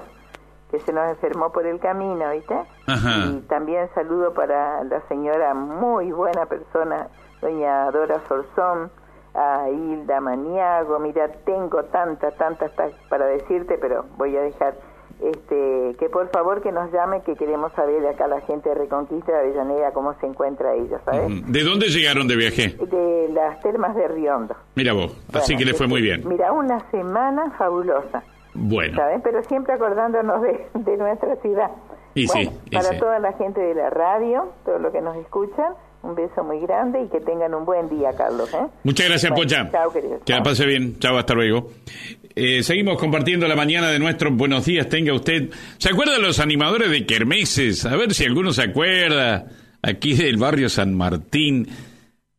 que 0.70 0.80
se 0.80 0.92
nos 0.92 1.08
enfermó 1.10 1.50
por 1.52 1.66
el 1.66 1.78
camino, 1.80 2.30
¿viste? 2.30 2.54
Ajá. 2.86 3.26
Y 3.26 3.40
también 3.48 3.88
saludo 3.94 4.32
para 4.34 4.84
la 4.84 5.00
señora 5.08 5.52
muy 5.54 6.12
buena 6.12 6.46
persona, 6.46 7.08
doña 7.42 7.90
Dora 7.90 8.20
Sorzón, 8.28 8.90
a 9.34 9.68
Hilda 9.70 10.20
Maniago. 10.20 10.98
Mira, 10.98 11.28
tengo 11.44 11.84
tantas, 11.84 12.36
tantas 12.36 12.74
ta- 12.76 12.90
para 13.08 13.26
decirte, 13.26 13.78
pero 13.78 14.04
voy 14.16 14.36
a 14.36 14.42
dejar 14.42 14.74
este 15.22 15.96
que 15.98 16.08
por 16.08 16.30
favor 16.30 16.62
que 16.62 16.72
nos 16.72 16.90
llame, 16.92 17.22
que 17.22 17.36
queremos 17.36 17.72
saber 17.74 18.00
de 18.00 18.08
acá 18.08 18.26
la 18.26 18.40
gente 18.40 18.70
de 18.70 18.74
Reconquista 18.74 19.32
de 19.32 19.38
Avellaneda 19.38 19.92
cómo 19.92 20.14
se 20.14 20.26
encuentra 20.26 20.72
ella, 20.74 20.98
¿sabes? 21.04 21.28
¿De 21.46 21.62
dónde 21.62 21.88
llegaron 21.88 22.26
de 22.26 22.36
viaje? 22.36 22.68
De 22.86 23.28
las 23.32 23.60
termas 23.60 23.94
de 23.94 24.08
Riondo. 24.08 24.54
Mira 24.76 24.92
vos, 24.94 25.14
así 25.34 25.56
que 25.56 25.64
le 25.64 25.74
fue 25.74 25.86
muy 25.88 26.00
este, 26.00 26.16
bien. 26.16 26.28
Mira, 26.28 26.52
una 26.52 26.80
semana 26.90 27.50
fabulosa. 27.58 28.22
Bueno, 28.54 28.96
¿sabes? 28.96 29.20
Pero 29.22 29.42
siempre 29.44 29.74
acordándonos 29.74 30.42
de, 30.42 30.66
de 30.74 30.96
nuestra 30.96 31.36
ciudad. 31.36 31.70
Y 32.14 32.26
sí, 32.26 32.44
Bueno, 32.46 32.52
y 32.66 32.74
para 32.76 32.88
sí. 32.90 32.98
toda 32.98 33.18
la 33.20 33.32
gente 33.34 33.60
de 33.60 33.74
la 33.74 33.90
radio, 33.90 34.52
todos 34.64 34.80
los 34.80 34.92
que 34.92 35.00
nos 35.00 35.16
escuchan, 35.16 35.74
un 36.02 36.14
beso 36.16 36.42
muy 36.42 36.58
grande 36.60 37.02
y 37.02 37.08
que 37.08 37.20
tengan 37.20 37.54
un 37.54 37.64
buen 37.64 37.88
día, 37.88 38.10
Carlos. 38.16 38.52
¿eh? 38.54 38.66
muchas 38.84 39.08
gracias, 39.08 39.30
Bueno, 39.30 39.42
Pocha. 39.44 39.70
Chao, 39.70 39.92
querido. 39.92 40.18
Que 40.24 40.32
la 40.32 40.42
pase 40.42 40.66
bien. 40.66 40.98
Chao, 40.98 41.16
hasta 41.16 41.34
luego. 41.34 41.68
Eh, 42.34 42.62
seguimos 42.62 42.98
compartiendo 42.98 43.46
la 43.46 43.54
mañana 43.54 43.88
de 43.90 43.98
nuestros 43.98 44.34
buenos 44.36 44.64
días. 44.64 44.88
Tenga 44.88 45.12
usted. 45.14 45.50
¿Se 45.78 45.90
acuerda 45.90 46.14
de 46.14 46.20
los 46.22 46.40
animadores 46.40 46.90
de 46.90 47.04
Kermeses? 47.06 47.84
A 47.86 47.96
ver 47.96 48.12
si 48.14 48.24
alguno 48.24 48.52
se 48.52 48.62
acuerda. 48.62 49.46
Aquí 49.82 50.14
del 50.14 50.36
barrio 50.38 50.68
San 50.68 50.94
Martín. 50.94 51.68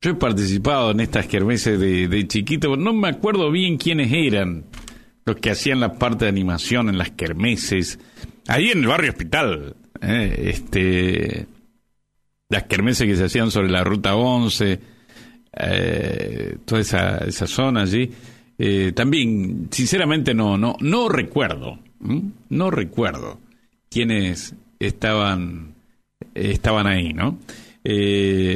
Yo 0.02 0.12
he 0.12 0.16
participado 0.16 0.92
en 0.92 1.00
estas 1.00 1.28
kermeses 1.28 1.80
de, 1.80 2.08
de 2.08 2.28
chiquito. 2.28 2.76
No 2.76 2.94
me 2.94 3.10
acuerdo 3.10 3.52
bien 3.52 3.78
quiénes 3.78 4.12
eran 4.12 4.64
los 5.32 5.40
que 5.40 5.52
hacían 5.52 5.80
la 5.80 5.94
parte 5.94 6.26
de 6.26 6.30
animación 6.30 6.90
en 6.90 6.98
las 6.98 7.12
kermeses. 7.12 8.00
Ahí 8.48 8.70
en 8.70 8.80
el 8.80 8.88
barrio 8.88 9.12
Hospital. 9.12 9.76
eh, 10.02 10.44
este 10.54 11.48
las 12.50 12.64
kermeses 12.64 13.08
que 13.08 13.16
se 13.16 13.24
hacían 13.24 13.50
sobre 13.50 13.70
la 13.70 13.82
ruta 13.82 14.14
11, 14.16 14.80
eh, 15.54 16.58
toda 16.66 16.82
esa, 16.82 17.20
esa 17.20 17.48
zona 17.48 17.84
allí. 17.84 18.12
Eh, 18.58 18.92
también, 18.94 19.70
sinceramente, 19.72 20.34
no, 20.34 20.58
no, 20.58 20.76
no 20.82 21.08
recuerdo, 21.08 21.80
no 22.50 22.70
recuerdo 22.70 23.40
quiénes 23.90 24.54
estaban, 24.80 25.76
estaban 26.36 26.88
ahí, 26.88 27.14
¿no? 27.14 27.40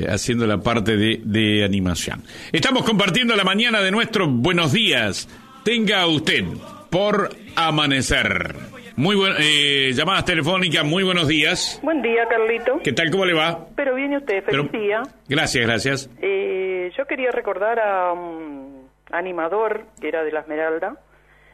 Haciendo 0.10 0.46
la 0.46 0.62
parte 0.62 0.98
de, 0.98 1.22
de 1.24 1.64
animación. 1.64 2.22
Estamos 2.52 2.84
compartiendo 2.84 3.34
la 3.38 3.46
mañana 3.46 3.80
de 3.80 3.92
nuestros 3.92 4.28
buenos 4.30 4.74
días. 4.74 5.30
Tenga 5.66 6.06
usted 6.06 6.44
por 6.92 7.30
amanecer. 7.56 8.56
Muy 8.98 9.16
buen, 9.16 9.34
eh, 9.40 9.92
llamadas 9.94 10.24
telefónicas, 10.24 10.86
muy 10.86 11.04
buenos 11.04 11.28
días. 11.28 11.80
Buen 11.82 12.04
día, 12.04 12.28
Carlito. 12.30 12.80
¿Qué 12.84 12.94
tal? 12.94 13.10
¿Cómo 13.10 13.26
le 13.26 13.34
va? 13.34 13.66
Pero 13.76 13.96
viene 13.96 14.18
usted, 14.18 14.44
feliz 14.44 14.70
Pero- 14.72 14.84
día. 14.84 15.02
Gracias, 15.28 15.66
gracias. 15.66 16.10
Eh, 16.22 16.92
yo 16.96 17.06
quería 17.08 17.32
recordar 17.32 17.80
a 17.80 18.14
un 18.14 18.88
animador 19.12 19.86
que 20.00 20.08
era 20.08 20.24
de 20.24 20.32
la 20.32 20.42
Esmeralda, 20.42 21.02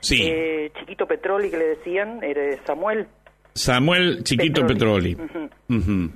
Sí, 0.02 0.20
eh, 0.24 0.72
Chiquito 0.80 1.06
Petroli, 1.08 1.50
que 1.50 1.58
le 1.58 1.66
decían, 1.68 2.22
era 2.22 2.42
Samuel. 2.66 3.08
Samuel 3.54 4.24
Chiquito 4.26 4.66
Petroli. 4.66 5.16
Ujú. 5.16 5.50
Ujú. 5.70 6.10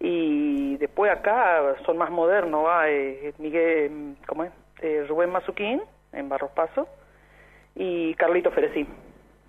Y 0.00 0.76
después 0.78 1.10
acá 1.12 1.74
son 1.84 1.98
más 1.98 2.10
modernos, 2.10 2.64
va, 2.64 2.88
eh, 2.88 3.34
Miguel, 3.38 4.14
¿cómo 4.26 4.44
es? 4.44 4.52
Eh, 4.80 5.04
Rubén 5.08 5.30
Mazuquín, 5.30 5.82
en 6.12 6.28
Barros 6.28 6.52
Paso, 6.52 6.88
y 7.74 8.14
Carlito 8.14 8.50
Ferecín. 8.50 8.86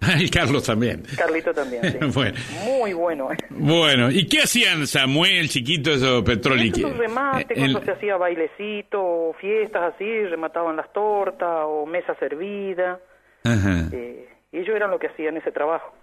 Y 0.19 0.29
Carlos 0.29 0.63
también. 0.63 1.03
Carlito 1.17 1.53
también, 1.53 1.83
sí. 1.83 1.97
Bueno. 2.13 2.37
Muy 2.65 2.93
bueno, 2.93 3.31
eh. 3.33 3.37
Bueno, 3.49 4.09
¿y 4.09 4.27
qué 4.27 4.39
hacían 4.43 4.87
Samuel 4.87 5.49
Chiquito 5.49 5.91
eso 5.91 6.23
Petroli? 6.23 6.69
Esos 6.69 6.95
remates, 6.97 7.57
Eh, 7.57 7.65
el- 7.65 7.73
cuando 7.73 7.91
se 7.91 7.97
hacía 7.97 8.15
bailecito, 8.17 9.33
fiestas 9.41 9.93
así, 9.93 10.05
remataban 10.25 10.77
las 10.77 10.91
tortas, 10.93 11.63
o 11.65 11.85
mesa 11.85 12.15
servida. 12.15 12.97
Ajá. 13.43 13.89
Eh, 13.91 14.27
ellos 14.53 14.73
eran 14.75 14.89
los 14.91 14.99
que 15.01 15.07
hacían 15.07 15.35
ese 15.37 15.51
trabajo. 15.51 15.93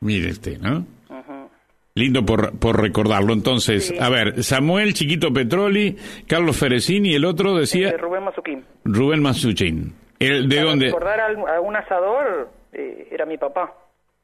Mire 0.00 0.30
usted, 0.30 0.58
¿no? 0.58 0.86
Ujú. 1.10 1.50
Lindo 1.94 2.24
por, 2.24 2.58
por 2.58 2.80
recordarlo. 2.80 3.34
Entonces, 3.34 3.88
Sí. 3.88 3.96
a 4.00 4.08
ver, 4.08 4.42
Samuel 4.42 4.94
Chiquito 4.94 5.30
Petroli, 5.30 5.96
Carlos 6.26 6.56
Ferecini 6.56 7.10
y 7.10 7.14
el 7.16 7.26
otro 7.26 7.54
decía 7.54 7.90
Eh, 7.90 7.96
Rubén 7.98 8.24
Mazuquín. 8.24 8.64
Rubén 8.84 9.20
Masuchin. 9.20 9.92
¿El, 10.26 10.48
¿De 10.48 10.56
Para 10.56 10.68
dónde? 10.68 10.86
recordar 10.86 11.20
a, 11.20 11.26
un- 11.32 11.48
a 11.48 11.60
un 11.60 11.76
asador, 11.76 12.48
eh, 12.72 13.08
era 13.10 13.26
mi 13.26 13.38
papá, 13.38 13.74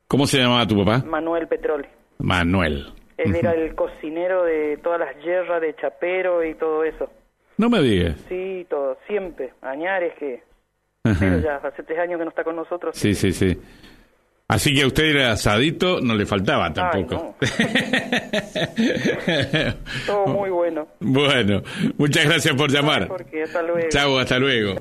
¿Cómo 0.09 0.27
se 0.27 0.39
llamaba 0.39 0.67
tu 0.67 0.77
papá? 0.83 1.05
Manuel 1.07 1.47
Petroli. 1.49 1.87
Manuel. 2.19 2.93
Él 3.19 3.35
era 3.37 3.53
el 3.53 3.75
cocinero 3.75 4.45
de 4.45 4.79
todas 4.83 5.01
las 5.01 5.15
yerras 5.23 5.61
de 5.61 5.75
Chapero 5.77 6.43
y 6.45 6.55
todo 6.55 6.83
eso. 6.85 7.11
No 7.59 7.69
me 7.69 7.81
digas. 7.83 8.17
Sí, 8.29 8.67
todo, 8.71 8.97
siempre. 9.07 9.53
Añares 9.61 10.15
que... 10.19 10.43
Ajá. 11.05 11.17
Pero 11.21 11.39
ya 11.41 11.57
hace 11.57 11.83
tres 11.83 11.99
años 11.99 12.19
que 12.19 12.25
no 12.25 12.31
está 12.31 12.43
con 12.45 12.57
nosotros. 12.57 12.97
Sí, 12.97 13.15
sí, 13.15 13.33
sí. 13.33 13.59
Así 14.49 14.75
que 14.75 14.83
a 14.83 14.87
usted 14.87 15.05
era 15.05 15.33
asadito, 15.33 16.01
no 16.01 16.15
le 16.15 16.25
faltaba 16.25 16.67
Ay, 16.69 16.73
tampoco. 16.73 17.35
Todo 20.07 20.27
muy 20.29 20.49
bueno. 20.51 20.89
Bueno, 21.01 21.63
muchas 21.99 22.25
gracias 22.25 22.55
por 22.55 22.71
llamar. 22.71 23.09
Porque 23.09 23.43
hasta 23.43 23.61
luego. 23.63 23.89
Chao, 23.91 24.19
hasta 24.19 24.39
luego. 24.39 24.77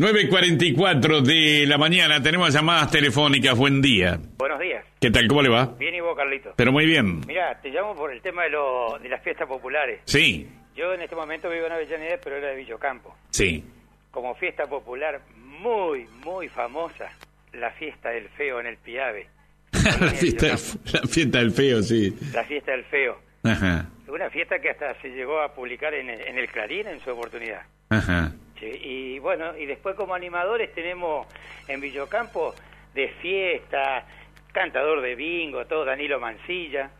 9.44 0.00 1.20
de 1.20 1.66
la 1.66 1.76
mañana, 1.76 2.22
tenemos 2.22 2.50
llamadas 2.54 2.90
telefónicas. 2.90 3.54
Buen 3.54 3.82
día. 3.82 4.18
Buenos 4.38 4.58
días. 4.58 4.82
¿Qué 4.98 5.10
tal? 5.10 5.28
¿Cómo 5.28 5.42
le 5.42 5.50
va? 5.50 5.66
Bien 5.78 5.94
y 5.94 6.00
vos, 6.00 6.16
Carlito. 6.16 6.54
Pero 6.56 6.72
muy 6.72 6.86
bien. 6.86 7.20
Mira, 7.26 7.60
te 7.60 7.68
llamo 7.68 7.94
por 7.94 8.10
el 8.10 8.22
tema 8.22 8.44
de, 8.44 8.48
lo, 8.48 8.98
de 8.98 9.10
las 9.10 9.22
fiestas 9.22 9.46
populares. 9.46 10.00
Sí, 10.06 10.48
Yo 10.74 10.94
en 10.94 11.02
este 11.02 11.14
momento 11.14 11.50
vivo 11.50 11.66
en 11.66 11.72
Avellaneda, 11.72 12.16
pero 12.24 12.36
era 12.36 12.48
de 12.48 12.56
Villocampo. 12.56 13.14
sí. 13.30 13.62
Como 14.10 14.34
fiesta 14.36 14.66
popular 14.66 15.20
muy, 15.60 16.06
muy 16.24 16.48
famosa, 16.48 17.10
la 17.52 17.70
fiesta 17.72 18.08
del 18.08 18.28
feo 18.30 18.58
en 18.58 18.68
el 18.68 18.78
Piave. 18.78 19.28
la, 19.72 20.10
fiesta, 20.12 20.46
la 20.46 21.02
fiesta 21.08 21.38
del 21.40 21.50
feo, 21.52 21.82
sí. 21.82 22.16
La 22.32 22.42
fiesta 22.44 22.72
del 22.72 22.84
feo. 22.86 23.20
Ajá, 23.44 23.86
Una 24.08 24.30
fiesta 24.30 24.58
que 24.60 24.70
hasta 24.70 24.98
se 25.02 25.08
llegó 25.10 25.40
a 25.42 25.54
publicar 25.54 25.92
en 25.92 26.08
el, 26.08 26.20
en 26.22 26.38
el 26.38 26.48
Clarín 26.48 26.88
en 26.88 27.00
su 27.00 27.10
oportunidad. 27.10 27.60
ajá. 27.90 28.32
Y 28.66 29.18
bueno, 29.18 29.56
y 29.56 29.66
después 29.66 29.94
como 29.96 30.14
animadores 30.14 30.72
tenemos 30.74 31.26
en 31.68 31.80
Villocampo 31.80 32.54
de 32.94 33.08
fiesta, 33.20 34.04
cantador 34.52 35.00
de 35.00 35.14
bingo, 35.14 35.64
todo 35.66 35.84
Danilo 35.84 36.20
Mancilla, 36.20 36.90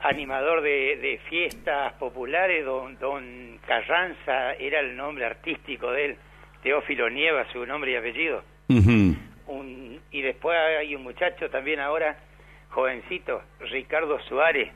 animador 0.00 0.62
de, 0.62 0.96
de 0.96 1.18
fiestas 1.28 1.92
populares, 1.94 2.64
don, 2.64 2.98
don 2.98 3.58
Carranza 3.66 4.52
era 4.54 4.80
el 4.80 4.96
nombre 4.96 5.24
artístico 5.26 5.90
de 5.92 6.04
él, 6.06 6.16
Teófilo 6.62 7.08
Nieva, 7.10 7.50
su 7.52 7.64
nombre 7.66 7.92
y 7.92 7.96
apellido. 7.96 8.42
Un, 9.46 10.00
y 10.12 10.22
después 10.22 10.56
hay 10.56 10.94
un 10.94 11.02
muchacho 11.02 11.50
también 11.50 11.80
ahora, 11.80 12.16
jovencito, 12.68 13.42
Ricardo 13.60 14.20
Suárez, 14.28 14.72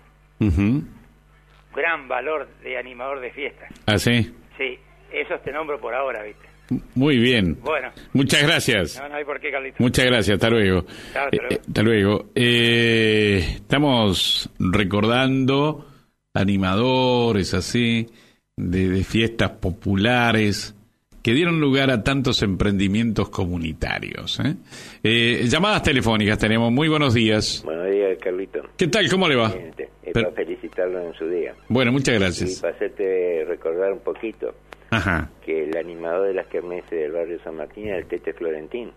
gran 1.75 2.09
valor 2.09 2.49
de 2.63 2.77
animador 2.77 3.21
de 3.21 3.31
fiestas. 3.31 3.71
¿Ah, 3.87 3.99
sí? 3.99 4.35
Sí, 4.59 4.79
esos 5.15 5.43
te 5.43 5.53
nombro 5.53 5.81
por 5.81 5.95
ahora, 5.95 6.23
¿viste? 6.23 6.47
Muy 6.95 7.19
bien. 7.19 7.59
Bueno. 7.61 7.91
Muchas 8.15 8.43
gracias. 8.43 8.99
No, 8.99 9.09
no 9.09 9.17
hay 9.17 9.25
por 9.25 9.39
qué, 9.39 9.51
Carlito. 9.51 9.77
Muchas 9.79 10.07
gracias, 10.07 10.35
hasta 10.37 10.49
luego. 10.51 10.85
Hasta 11.09 11.29
Eh, 11.29 11.39
luego. 11.39 11.49
eh, 11.55 11.61
hasta 11.69 11.83
luego. 11.83 12.25
Eh, 12.35 13.39
estamos 13.57 14.49
recordando 14.59 15.87
animadores 16.33 17.55
así, 17.55 18.09
de, 18.57 18.89
de 18.89 19.05
fiestas 19.05 19.51
populares 19.51 20.75
que 21.23 21.33
dieron 21.33 21.59
lugar 21.61 21.91
a 21.91 22.03
tantos 22.05 22.43
emprendimientos 22.43 23.31
comunitarios. 23.31 24.39
¿eh? 24.41 24.55
Eh, 25.03 25.45
llamadas 25.47 25.83
telefónicas 25.83 26.39
tenemos. 26.39 26.71
Muy 26.71 26.89
buenos 26.89 27.15
días. 27.15 27.63
Buenos 27.65 27.91
días, 27.91 28.19
Carlito. 28.21 28.61
¿Qué 28.77 28.89
tal? 28.89 29.09
¿Cómo 29.11 29.27
le 29.29 29.37
va? 29.37 29.49
Es 29.49 30.13
Pero- 30.13 30.31
para 30.33 30.45
felicitarlo 30.45 31.01
en 31.01 31.15
su 31.15 31.27
día. 31.29 31.55
Bueno, 31.69 31.93
muchas 31.93 32.15
Y 32.17 32.19
gracias. 32.19 32.61
para 32.61 32.75
hacerte 32.75 33.45
recordar 33.49 33.93
un 33.93 34.01
poquito 34.01 34.55
Ajá. 34.97 35.31
que 35.45 35.65
el 35.65 35.77
animador 35.77 36.29
de 36.29 36.35
las 36.35 36.47
kermeses 36.47 36.91
del 36.91 37.13
barrio 37.13 37.39
San 37.43 37.57
Martín 37.57 37.89
era 37.89 37.99
el 37.99 38.07
Tete 38.07 38.33
Florentín, 38.33 38.91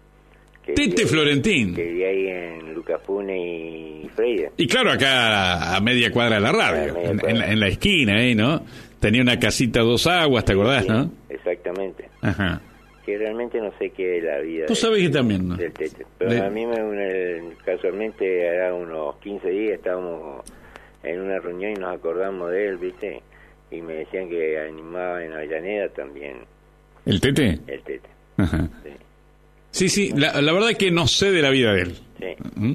que 0.65 0.73
Tete 0.73 0.89
vivía 0.89 1.07
Florentín. 1.07 1.75
Que 1.75 1.83
vivía 1.83 2.07
ahí 2.09 2.27
en 2.27 2.73
Lucafune 2.73 3.37
y 4.03 4.09
Freire. 4.15 4.51
Y 4.57 4.67
claro, 4.67 4.91
acá 4.91 5.75
a 5.75 5.81
media 5.81 6.11
cuadra 6.11 6.35
de 6.35 6.41
la 6.41 6.51
radio, 6.51 6.95
en, 7.27 7.37
la, 7.39 7.51
en 7.51 7.59
la 7.59 7.67
esquina 7.67 8.17
ahí, 8.17 8.35
¿no? 8.35 8.61
Tenía 8.99 9.21
una 9.21 9.37
casita 9.39 9.81
dos 9.81 10.07
aguas, 10.07 10.43
¿te 10.45 10.53
acordás, 10.53 10.83
Sí, 10.83 10.89
no? 10.89 11.11
Exactamente. 11.29 12.09
Ajá. 12.21 12.61
Que 13.05 13.17
realmente 13.17 13.61
no 13.61 13.71
sé 13.79 13.91
qué 13.91 14.17
es 14.17 14.23
la 14.25 14.39
vida 14.39 14.65
Tú 14.65 14.75
sabés 14.75 15.03
que 15.03 15.09
también, 15.09 15.47
¿no? 15.47 15.55
del 15.55 15.71
Tete. 15.71 16.05
Pero 16.17 16.31
De- 16.31 16.41
a 16.41 16.49
mí 16.49 16.65
me, 16.65 17.53
casualmente 17.63 18.49
hará 18.49 18.73
unos 18.73 19.15
15 19.17 19.49
días 19.49 19.73
estábamos 19.75 20.43
en 21.03 21.21
una 21.21 21.39
reunión 21.39 21.71
y 21.71 21.75
nos 21.75 21.95
acordamos 21.95 22.51
de 22.51 22.67
él, 22.67 22.77
¿viste? 22.77 23.21
Y 23.71 23.81
me 23.81 23.93
decían 23.95 24.29
que 24.29 24.59
animaba 24.59 25.23
en 25.23 25.33
Avellaneda 25.33 25.89
también 25.89 26.37
¿El 27.05 27.19
Tete? 27.21 27.59
el 27.67 27.81
Tete. 27.83 28.09
Ajá. 28.37 28.69
Sí, 29.71 29.89
sí, 29.89 30.11
la, 30.15 30.41
la 30.41 30.53
verdad 30.53 30.71
que 30.77 30.89
no 30.91 31.07
sé 31.07 31.31
de 31.31 31.41
la 31.41 31.49
vida 31.49 31.73
de 31.73 31.81
él. 31.81 31.95
Sí. 32.19 32.25
¿Mm? 32.55 32.73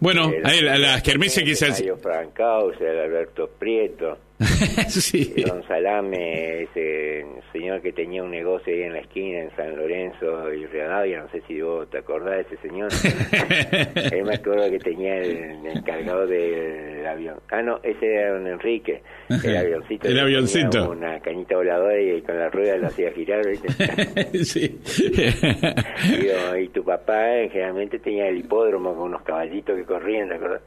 Bueno, 0.00 0.30
Eh, 0.30 0.40
a, 0.44 0.54
él, 0.54 0.68
a 0.68 0.78
las 0.78 1.02
kermeses 1.02 1.44
que 1.44 1.54
se 1.54 1.68
Mario 1.70 1.96
Francaus, 1.98 2.74
el 2.80 2.98
Alberto 2.98 3.48
Prieto, 3.58 4.18
sí. 4.88 5.34
Don 5.46 5.66
Salame, 5.66 6.62
ese 6.64 7.24
señor 7.52 7.80
que 7.80 7.92
tenía 7.92 8.22
un 8.22 8.30
negocio 8.30 8.72
ahí 8.72 8.82
en 8.82 8.92
la 8.92 8.98
esquina 9.00 9.38
en 9.40 9.56
San 9.56 9.74
Lorenzo 9.76 10.52
y 10.52 10.66
Rivadavia, 10.66 11.22
no 11.22 11.28
sé 11.30 11.42
si 11.48 11.60
vos 11.62 11.88
te 11.88 11.98
acordás 11.98 12.36
de 12.36 12.40
ese 12.42 12.68
señor. 12.68 12.90
Él 14.12 14.24
me 14.24 14.34
acuerdo 14.34 14.70
que 14.70 14.78
tenía 14.78 15.16
el, 15.18 15.36
el 15.66 15.76
encargado 15.78 16.26
del 16.26 17.06
avión. 17.06 17.38
Ah, 17.50 17.62
no, 17.62 17.80
ese 17.82 18.14
era 18.14 18.32
don 18.32 18.46
Enrique, 18.46 19.02
el 19.28 19.56
avioncito. 19.56 20.08
El 20.08 20.18
avioncito. 20.18 20.68
tenía 20.70 20.88
Una 20.88 21.20
cañita 21.20 21.56
voladora 21.56 21.98
y 21.98 22.20
con 22.20 22.38
la 22.38 22.50
rueda 22.50 22.76
lo 22.76 22.88
hacía 22.88 23.10
girar, 23.12 23.42
¿viste? 23.46 24.44
sí. 24.44 24.78
Y, 24.86 26.28
oh, 26.28 26.56
y 26.56 26.68
tu 26.68 26.84
papá 26.84 27.38
eh, 27.38 27.48
generalmente 27.48 27.98
tenía 28.00 28.28
el 28.28 28.38
hipódromo 28.38 28.94
con 28.94 29.08
unos 29.08 29.22
caballitos 29.22 29.76
que 29.76 29.84
corrían, 29.84 30.28
¿te 30.28 30.34
acordás? 30.34 30.62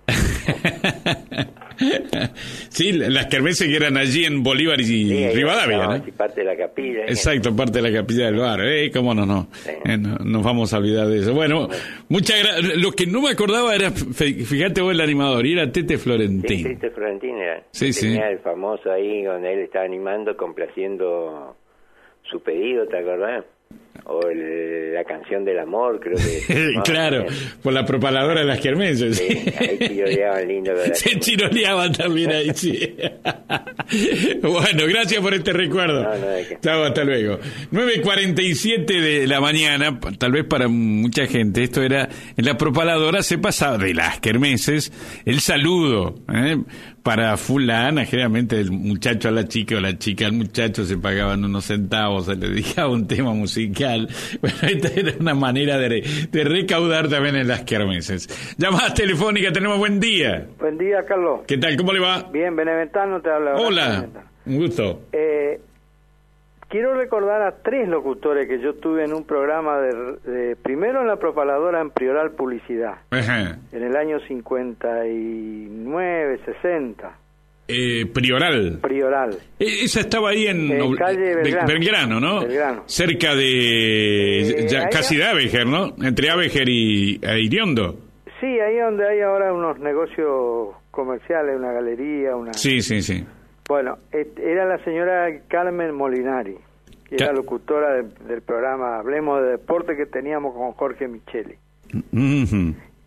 sí, 2.70 2.92
las 2.92 3.28
kermeses 3.28 3.68
que 3.68 3.76
eran 3.76 3.98
allí 3.98 4.26
en 4.26 4.44
Bolívar 4.44 4.80
y 4.82 4.86
Sí, 4.86 5.30
Rivadavia, 5.30 5.88
¿no? 5.88 5.96
y 6.08 6.12
parte 6.12 6.42
de 6.42 6.46
la 6.48 6.56
capilla. 6.58 7.00
¿eh? 7.02 7.06
Exacto, 7.10 7.56
parte 7.56 7.82
de 7.82 7.90
la 7.90 8.00
capilla 8.02 8.26
del 8.26 8.36
bar. 8.36 8.60
Eh, 8.64 8.92
cómo 8.92 9.14
no, 9.14 9.26
no. 9.26 9.48
Eh, 9.86 9.98
no 9.98 10.18
nos 10.18 10.44
vamos 10.44 10.74
a 10.74 10.78
olvidar 10.78 11.08
de 11.08 11.20
eso. 11.20 11.34
Bueno, 11.34 11.68
muchas 12.10 12.40
gracias. 12.44 12.78
Lo 12.78 12.92
que 12.92 13.06
no 13.08 13.22
me 13.22 13.30
acordaba 13.30 13.74
era, 13.76 13.92
fíjate 13.92 14.82
vos 14.82 14.92
el 14.94 15.02
animador, 15.02 15.46
y 15.46 15.54
era 15.54 15.72
Tete 15.72 15.98
Sí, 15.98 16.04
Florentín. 16.04 16.64
Triste 16.64 16.90
Florentín 16.92 17.38
era. 17.38 17.64
Sí, 17.72 17.94
sí. 17.94 18.08
Tenía 18.08 18.30
el 18.30 18.40
famoso 18.40 18.92
ahí 18.92 19.24
donde 19.24 19.54
él 19.54 19.60
estaba 19.60 19.86
animando, 19.86 20.36
complaciendo 20.38 21.56
su 22.24 22.42
pedido, 22.42 22.86
¿te 22.88 22.98
acordás? 22.98 23.46
O 24.12 24.28
el- 24.28 24.94
la 24.94 25.04
canción 25.04 25.46
del 25.46 25.60
amor, 25.60 26.00
creo 26.00 26.18
que. 26.18 26.74
claro, 26.84 27.26
por 27.62 27.72
la 27.74 27.86
propaladora 27.86 28.42
de 28.42 28.48
las 28.48 28.60
kermeses. 28.60 29.18
Sí, 29.18 29.28
ahí 29.60 29.78
chiroleaban 29.80 30.48
lindo. 30.48 30.72
Se 30.94 31.20
chiroleaban 31.20 31.94
también 31.94 32.32
ahí, 32.32 32.50
sí. 32.56 32.80
bueno, 34.42 34.86
gracias 34.88 35.22
por 35.22 35.34
este 35.34 35.54
recuerdo. 35.54 36.04
No, 36.04 36.16
no. 36.16 36.26
Chao, 36.62 36.84
hasta 36.84 37.04
luego. 37.04 37.40
9.47 37.72 38.86
de 39.00 39.28
la 39.28 39.40
mañana, 39.40 40.00
tal 40.18 40.32
vez 40.32 40.46
para 40.46 40.68
mucha 40.68 41.28
gente, 41.28 41.64
esto 41.64 41.82
era, 41.84 42.10
en 42.36 42.46
la 42.46 42.58
propaladora 42.58 43.22
se 43.24 43.38
pasaba 43.38 43.78
de 43.78 43.94
las 43.94 44.20
kermeses 44.20 44.92
el 45.26 45.40
saludo, 45.40 46.16
¿eh? 46.34 46.58
Para 47.10 47.38
fulana, 47.38 48.06
generalmente 48.06 48.60
el 48.60 48.70
muchacho 48.70 49.30
a 49.30 49.32
la 49.32 49.48
chica 49.48 49.78
o 49.78 49.80
la 49.80 49.98
chica 49.98 50.28
al 50.28 50.34
muchacho 50.34 50.84
se 50.84 50.96
pagaban 50.96 51.44
unos 51.44 51.66
centavos, 51.66 52.28
se 52.28 52.36
le 52.36 52.50
dedicaba 52.50 52.92
un 52.92 53.08
tema 53.08 53.34
musical. 53.34 54.08
Bueno, 54.42 54.58
esta 54.62 55.00
era 55.00 55.14
una 55.20 55.34
manera 55.34 55.80
de, 55.80 56.04
de 56.32 56.44
recaudar 56.44 57.10
también 57.10 57.36
en 57.36 57.48
las 57.48 57.62
kermeses. 57.64 58.30
Llamadas 58.60 58.94
telefónicas, 58.94 59.52
tenemos 59.52 59.80
buen 59.80 60.00
día. 60.00 60.50
Buen 60.60 60.78
día, 60.78 61.04
Carlos. 61.04 61.42
¿Qué 61.48 61.58
tal? 61.58 61.76
¿Cómo 61.78 61.94
le 61.94 62.00
va? 62.00 62.30
Bien, 62.32 62.56
Beneventano 62.56 63.20
te 63.22 63.32
habla. 63.32 63.56
Hola, 63.56 64.06
un 64.46 64.58
gusto. 64.58 65.08
Eh, 65.12 65.60
quiero 66.70 66.94
recordar 66.94 67.42
a 67.42 67.56
tres 67.64 67.88
locutores 67.90 68.48
que 68.48 68.60
yo 68.62 68.76
tuve 68.76 69.04
en 69.06 69.14
un 69.14 69.24
programa 69.26 69.80
de, 69.80 70.18
de- 70.32 70.56
primero 70.56 71.02
en 71.02 71.08
la 71.08 71.16
propaladora 71.18 71.82
en 71.82 71.90
Prioral 71.92 72.32
Publicidad, 72.32 72.96
Ajá. 73.12 73.58
en 73.72 73.84
el 73.84 73.96
año 73.96 74.20
59, 74.28 76.40
60. 76.46 77.18
Eh, 77.72 78.08
Prioral. 78.12 78.80
Prioral. 78.82 79.36
Eh, 79.60 79.84
Esa 79.84 80.00
estaba 80.00 80.32
ahí 80.32 80.48
en, 80.48 80.72
En 80.72 80.96
calle 80.96 81.36
Be- 81.36 81.44
Belgrano. 81.44 81.68
Belgrano, 81.68 82.20
¿no? 82.20 82.40
Belgrano. 82.42 82.82
Cerca 82.88 83.36
de 83.36 84.40
Eh, 84.42 84.68
ya 84.68 84.90
casi 84.90 85.18
de 85.18 85.26
Avejer, 85.26 85.68
¿no? 85.68 85.94
Entre 86.02 86.32
Avejer 86.32 86.68
y 86.68 87.20
e 87.22 87.40
Iriondo. 87.42 87.96
Sí, 88.40 88.48
ahí 88.48 88.78
donde 88.78 89.08
hay 89.08 89.22
ahora 89.22 89.54
unos 89.54 89.78
negocios 89.80 90.70
comerciales, 90.92 91.58
una 91.58 91.72
galería, 91.74 92.36
una... 92.36 92.54
Sí, 92.54 92.82
sí, 92.82 93.02
sí. 93.04 93.24
Bueno, 93.70 94.00
era 94.12 94.66
la 94.66 94.84
señora 94.84 95.28
Carmen 95.48 95.94
Molinari, 95.96 96.58
que 97.08 97.16
era 97.16 97.32
locutora 97.32 97.94
de- 97.94 98.10
del 98.28 98.42
programa 98.42 98.98
Hablemos 98.98 99.42
de 99.44 99.52
Deporte 99.52 99.96
que 99.96 100.06
teníamos 100.08 100.54
con 100.56 100.72
Jorge 100.74 101.08
Micheli. 101.08 101.56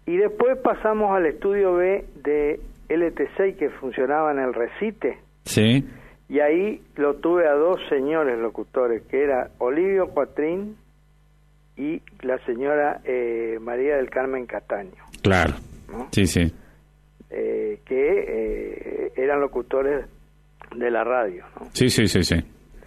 Y 0.06 0.16
después 0.16 0.56
pasamos 0.62 1.10
al 1.16 1.26
estudio 1.26 1.74
B 1.74 2.04
de 2.22 2.60
LT6 2.88 3.56
que 3.56 3.70
funcionaba 3.70 4.30
en 4.32 4.38
el 4.38 4.54
Recite. 4.54 5.18
Sí. 5.44 5.84
Y 6.28 6.38
ahí 6.40 6.80
lo 6.96 7.14
tuve 7.16 7.46
a 7.48 7.52
dos 7.54 7.80
señores 7.88 8.38
locutores, 8.38 9.02
que 9.02 9.22
era 9.24 9.50
Olivio 9.58 10.08
Cuatrín 10.08 10.76
y 11.76 12.00
la 12.22 12.38
señora 12.46 13.00
eh, 13.04 13.58
María 13.60 13.96
del 13.96 14.10
Carmen 14.10 14.46
Cataño, 14.46 15.04
Claro. 15.22 15.54
Sí, 16.12 16.26
sí. 16.26 16.52
eh, 17.30 17.80
que 17.84 18.24
eh, 18.28 19.12
eran 19.16 19.40
locutores 19.40 20.06
de 20.76 20.90
la 20.90 21.04
radio, 21.04 21.44
¿no? 21.58 21.68
Sí, 21.72 21.88
sí, 21.88 22.06
sí, 22.06 22.22
sí. 22.22 22.36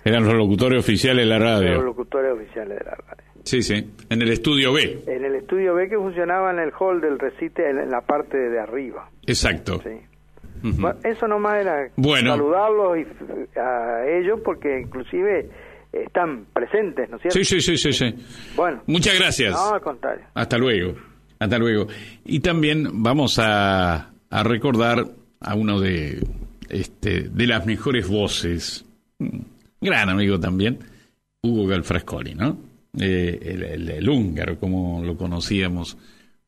Eran 0.03 0.23
los 0.23 0.35
locutores 0.35 0.79
oficiales 0.79 1.25
de 1.25 1.29
la 1.29 1.39
los 1.39 1.49
radio. 1.49 1.81
locutores 1.81 2.31
oficiales 2.33 2.77
de 2.77 2.85
la 2.85 2.91
radio. 2.91 3.23
Sí, 3.43 3.61
sí. 3.61 3.91
En 4.09 4.21
el 4.21 4.29
estudio 4.31 4.73
B. 4.73 5.03
En 5.07 5.25
el 5.25 5.35
estudio 5.35 5.73
B 5.75 5.89
que 5.89 5.97
funcionaba 5.97 6.51
en 6.51 6.59
el 6.59 6.71
hall 6.79 7.01
del 7.01 7.17
Recite 7.17 7.69
en, 7.69 7.89
la 7.89 8.01
parte 8.01 8.37
de 8.37 8.59
arriba. 8.59 9.09
Exacto. 9.25 9.81
Sí. 9.83 10.67
Ujú. 10.67 10.81
Bueno, 10.81 10.99
eso 11.03 11.27
nomás 11.27 11.61
era 11.61 11.89
Bueno. 11.95 12.31
saludarlos 12.31 12.97
y, 12.99 13.59
a 13.59 14.05
ellos 14.07 14.39
porque 14.43 14.81
inclusive 14.81 15.49
están 15.91 16.45
presentes, 16.53 17.09
¿no 17.09 17.17
es 17.17 17.21
cierto? 17.23 17.39
Sí, 17.39 17.45
sí, 17.45 17.61
sí, 17.61 17.77
sí, 17.77 17.93
sí. 17.93 18.15
Bueno. 18.55 18.81
Muchas 18.87 19.17
gracias. 19.17 19.53
No, 19.53 19.75
al 19.75 19.81
contrario. 19.81 20.25
Hasta 20.33 20.57
luego. 20.57 20.95
Hasta 21.39 21.57
luego. 21.57 21.87
Y 22.25 22.39
también 22.39 23.03
vamos 23.03 23.39
a, 23.39 24.11
a 24.29 24.43
recordar 24.43 25.03
a 25.39 25.55
uno 25.55 25.79
de, 25.79 26.19
este, 26.79 27.21
de 27.29 27.47
las 27.47 27.65
mejores 27.65 28.07
voces, 28.07 28.85
gran 29.81 30.09
amigo 30.09 30.39
también, 30.39 30.79
Hugo 31.43 31.67
Galfrascoli, 31.67 32.35
¿no? 32.35 32.57
Eh, 32.99 33.39
el, 33.41 33.63
el- 33.63 33.89
el 33.89 34.09
húngaro, 34.09 34.57
como 34.59 35.03
lo 35.03 35.17
conocíamos, 35.17 35.97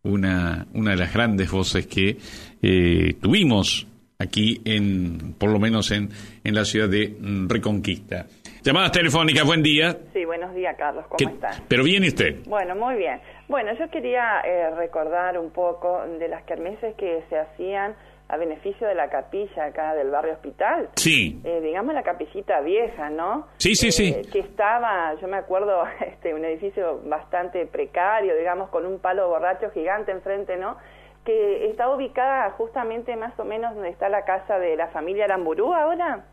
una, 0.04 0.66
una 0.74 0.92
de 0.92 0.98
las 0.98 1.14
grandes 1.14 1.52
voces 1.52 1.86
que 1.88 2.18
eh, 2.62 3.14
tuvimos 3.22 3.86
aquí, 4.20 4.62
en 4.66 5.34
por 5.38 5.50
lo 5.52 5.60
menos 5.60 5.92
en, 5.92 6.10
en 6.44 6.56
la 6.56 6.64
ciudad 6.66 6.88
de 6.90 7.16
Reconquista. 7.48 8.26
Llamadas 8.64 8.92
telefónicas, 8.92 9.46
buen 9.46 9.62
día. 9.64 9.98
Sí, 10.14 10.26
buenos 10.26 10.54
días, 10.56 10.76
Carlos. 10.78 11.06
¿Cómo 11.08 11.18
¿Qué- 11.18 11.26
estás? 11.26 11.62
Pero 11.68 11.84
viene 11.84 12.08
usted. 12.08 12.44
Bueno, 12.46 12.76
muy 12.76 12.96
bien. 12.96 13.20
Bueno, 13.48 13.72
yo 13.78 13.90
quería 13.90 14.42
eh, 14.46 14.70
recordar 14.76 15.38
un 15.38 15.52
poco 15.52 16.02
de 16.20 16.28
las 16.28 16.44
kermeses 16.44 16.96
que 16.96 17.24
se 17.30 17.38
hacían 17.38 17.94
a 18.30 18.38
beneficio 18.38 18.88
de 18.88 18.96
la 18.96 19.10
capilla 19.10 19.66
acá 19.66 19.94
del 19.96 20.10
barrio 20.12 20.34
Hospital. 20.34 20.90
Sí. 20.96 21.40
Eh, 21.46 21.62
digamos 21.62 21.94
la 21.94 22.04
capillita 22.04 22.60
vieja, 22.62 23.10
¿no? 23.10 23.48
Sí, 23.58 23.74
sí, 23.76 23.88
Eh, 23.88 23.92
sí. 23.92 24.30
Que 24.32 24.40
estaba, 24.40 25.14
yo 25.22 25.28
me 25.28 25.38
acuerdo, 25.38 25.84
este, 26.06 26.34
un 26.34 26.44
edificio 26.46 27.02
bastante 27.06 27.66
precario, 27.66 28.36
digamos, 28.36 28.70
con 28.70 28.86
un 28.86 29.00
palo 29.00 29.30
borracho 29.30 29.70
gigante 29.72 30.12
enfrente, 30.12 30.58
¿no? 30.58 30.78
Que 31.24 31.70
está 31.70 31.90
ubicada 31.90 32.50
justamente 32.52 33.16
más 33.16 33.38
o 33.40 33.46
menos 33.46 33.74
donde 33.76 33.90
está 33.90 34.10
la 34.10 34.24
casa 34.26 34.60
de 34.60 34.76
la 34.76 34.88
familia 34.88 35.26
Aramburú 35.26 35.74
ahora. 35.74 36.26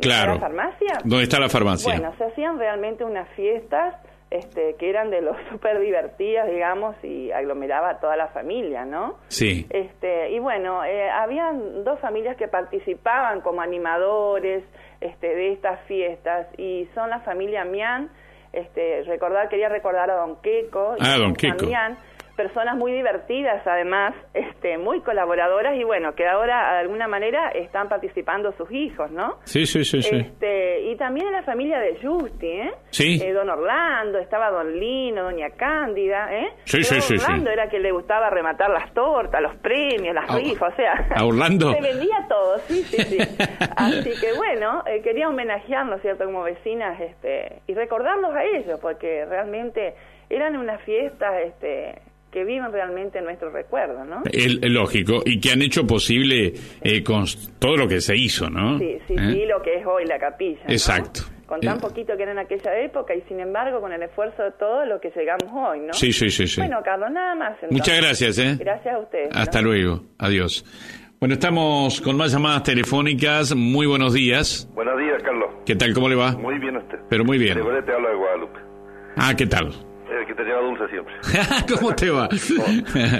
Claro. 0.00 0.34
¿La 0.34 0.40
farmacia? 0.40 0.98
¿Dónde 1.04 1.24
está 1.24 1.40
la 1.40 1.48
farmacia? 1.48 1.92
Bueno, 1.92 2.14
se 2.18 2.24
hacían 2.24 2.58
realmente 2.58 3.04
unas 3.04 3.28
fiestas 3.30 3.94
este, 4.30 4.74
que 4.78 4.90
eran 4.90 5.10
de 5.10 5.20
los 5.22 5.36
súper 5.50 5.80
divertidas, 5.80 6.48
digamos, 6.50 6.96
y 7.02 7.30
aglomeraba 7.32 7.90
a 7.90 8.00
toda 8.00 8.16
la 8.16 8.28
familia, 8.28 8.84
¿no? 8.84 9.16
Sí. 9.28 9.66
Este, 9.70 10.30
y 10.30 10.38
bueno, 10.38 10.84
eh, 10.84 11.08
habían 11.10 11.84
dos 11.84 11.98
familias 12.00 12.36
que 12.36 12.48
participaban 12.48 13.40
como 13.40 13.60
animadores 13.60 14.64
este, 15.00 15.34
de 15.34 15.52
estas 15.52 15.80
fiestas 15.86 16.46
y 16.58 16.88
son 16.94 17.10
la 17.10 17.20
familia 17.20 17.64
Mian. 17.64 18.10
Este, 18.52 19.02
recordar, 19.04 19.48
quería 19.48 19.68
recordar 19.68 20.10
a 20.10 20.14
Don 20.16 20.36
Queco. 20.42 20.94
y 20.98 21.02
Ah, 21.04 21.16
Don 21.18 21.34
Queco. 21.34 21.66
Mian, 21.66 21.98
personas 22.38 22.76
muy 22.76 22.92
divertidas 22.92 23.66
además, 23.66 24.14
este, 24.32 24.78
muy 24.78 25.00
colaboradoras 25.02 25.74
y 25.76 25.82
bueno, 25.84 26.14
que 26.14 26.26
ahora 26.26 26.72
de 26.74 26.78
alguna 26.78 27.08
manera 27.08 27.50
están 27.50 27.88
participando 27.88 28.52
sus 28.52 28.70
hijos, 28.72 29.10
¿no? 29.10 29.38
Sí, 29.44 29.66
sí, 29.66 29.84
sí, 29.84 30.00
sí. 30.00 30.16
Este, 30.16 30.82
y 30.82 30.96
también 30.96 31.26
en 31.26 31.32
la 31.32 31.42
familia 31.42 31.80
de 31.80 31.98
Justi, 32.00 32.46
¿eh? 32.46 32.70
Sí. 32.90 33.20
Eh, 33.22 33.32
don 33.32 33.50
Orlando, 33.50 34.18
estaba 34.18 34.50
don 34.50 34.78
Lino, 34.78 35.24
doña 35.24 35.50
Cándida, 35.50 36.32
¿eh? 36.32 36.48
Sí, 36.64 36.82
sí, 36.84 36.94
Don 36.94 37.02
sí, 37.02 37.18
sí. 37.18 37.24
Orlando 37.24 37.50
era 37.50 37.68
que 37.68 37.80
le 37.80 37.90
gustaba 37.90 38.30
rematar 38.30 38.70
las 38.70 38.94
tortas, 38.94 39.42
los 39.42 39.56
premios, 39.56 40.14
las 40.14 40.30
A- 40.30 40.36
rifas, 40.38 40.72
o 40.72 40.76
sea... 40.76 41.08
a 41.16 41.24
Orlando. 41.26 41.72
Se 41.74 41.80
vendía 41.82 42.24
todo, 42.28 42.58
sí, 42.60 42.82
sí, 42.84 43.02
sí. 43.02 43.18
Así 43.76 44.12
que 44.20 44.32
bueno, 44.36 44.84
eh, 44.86 45.02
quería 45.02 45.28
homenajearnos, 45.28 46.00
¿cierto? 46.02 46.24
Como 46.24 46.44
vecinas, 46.44 47.00
este, 47.00 47.60
y 47.66 47.74
recordarlos 47.74 48.32
a 48.34 48.44
ellos, 48.44 48.78
porque 48.80 49.24
realmente 49.26 49.94
eran 50.30 50.56
unas 50.56 50.80
fiestas, 50.82 51.34
este 51.44 52.00
que 52.30 52.44
viven 52.44 52.70
realmente 52.72 53.18
en 53.18 53.24
nuestro 53.24 53.50
recuerdo, 53.50 54.04
¿no? 54.04 54.22
El, 54.30 54.62
el 54.62 54.72
lógico, 54.74 55.22
y 55.24 55.40
que 55.40 55.50
han 55.52 55.62
hecho 55.62 55.86
posible 55.86 56.52
eh, 56.82 57.02
con 57.02 57.24
todo 57.58 57.76
lo 57.76 57.88
que 57.88 58.00
se 58.00 58.16
hizo, 58.16 58.50
¿no? 58.50 58.78
Sí, 58.78 58.98
sí, 59.06 59.14
¿Eh? 59.14 59.32
sí, 59.32 59.46
lo 59.46 59.62
que 59.62 59.76
es 59.76 59.86
hoy 59.86 60.04
la 60.06 60.18
capilla. 60.18 60.60
¿no? 60.66 60.70
Exacto. 60.72 61.20
Con 61.46 61.60
tan 61.60 61.78
Eh, 61.78 61.80
poquito 61.80 62.14
que 62.16 62.24
era 62.24 62.32
en 62.32 62.38
aquella 62.40 62.78
época 62.80 63.14
y 63.14 63.22
sin 63.22 63.40
embargo 63.40 63.80
con 63.80 63.90
el 63.92 64.02
esfuerzo 64.02 64.42
de 64.42 64.50
todo 64.52 64.84
lo 64.84 65.00
que 65.00 65.10
llegamos 65.16 65.48
hoy, 65.54 65.80
¿no? 65.80 65.94
Sí, 65.94 66.12
sí, 66.12 66.28
sí, 66.28 66.46
sí. 66.46 66.60
Bueno, 66.60 66.80
Carlos, 66.84 67.10
nada 67.10 67.34
más. 67.34 67.52
entonces. 67.54 67.70
Muchas 67.72 67.96
gracias, 68.02 68.38
¿eh? 68.38 68.56
Gracias 68.60 68.94
a 68.94 68.98
ustedes. 68.98 69.34
¿no? 69.34 69.40
Hasta 69.40 69.62
luego. 69.62 70.02
Adiós. 70.18 70.62
Bueno, 71.18 71.32
estamos 71.34 72.00
con 72.02 72.16
más 72.18 72.32
llamadas 72.32 72.62
telefónicas. 72.64 73.54
Muy 73.56 73.86
buenos 73.86 74.12
días. 74.12 74.68
Buenos 74.74 74.98
días, 74.98 75.22
Carlos. 75.22 75.48
¿Qué 75.64 75.74
tal? 75.74 75.94
¿Cómo 75.94 76.08
le 76.10 76.14
va? 76.16 76.32
Muy 76.32 76.58
bien 76.58 76.76
usted. 76.76 76.98
Pero 77.08 77.24
muy 77.24 77.38
bien. 77.38 77.54
Te 77.54 77.60
habla 77.92 78.10
de 78.10 78.14
Guadalupe. 78.16 78.60
Ah, 79.16 79.34
¿qué 79.36 79.46
tal? 79.46 79.72
El 80.10 80.26
que 80.26 80.34
te 80.34 80.42
lleva 80.44 80.60
dulce 80.60 80.88
siempre. 80.88 81.14
¿Cómo 81.78 81.94
te 81.94 82.10
va? 82.10 82.28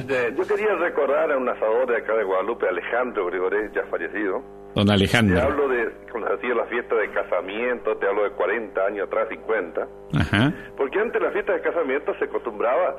Eh, 0.09 0.35
yo 0.37 0.47
quería 0.47 0.75
recordar 0.77 1.31
a 1.33 1.37
un 1.37 1.49
asador 1.49 1.87
de 1.89 1.97
acá 1.99 2.15
de 2.15 2.25
Guadalupe, 2.25 2.67
Alejandro 2.69 3.27
Gregoret, 3.27 3.73
ya 3.75 3.85
fallecido. 3.91 4.43
Don 4.75 4.87
Te 4.87 4.93
Alejandro. 4.93 5.41
hablo 5.41 5.69
de 5.69 5.91
cuando 6.11 6.29
se 6.29 6.35
hacía 6.35 6.55
la 6.55 6.65
fiesta 6.67 6.95
de 6.95 7.11
casamiento, 7.11 7.97
te 7.97 8.07
hablo 8.07 8.25
de 8.25 8.31
40 8.31 8.81
años 8.87 9.07
atrás, 9.07 9.29
50. 9.29 9.89
Ajá. 10.19 10.53
Porque 10.77 10.99
antes 11.01 11.21
la 11.21 11.31
fiesta 11.31 11.53
de 11.53 11.61
casamiento 11.63 12.15
se 12.19 12.25
acostumbraba 12.25 12.97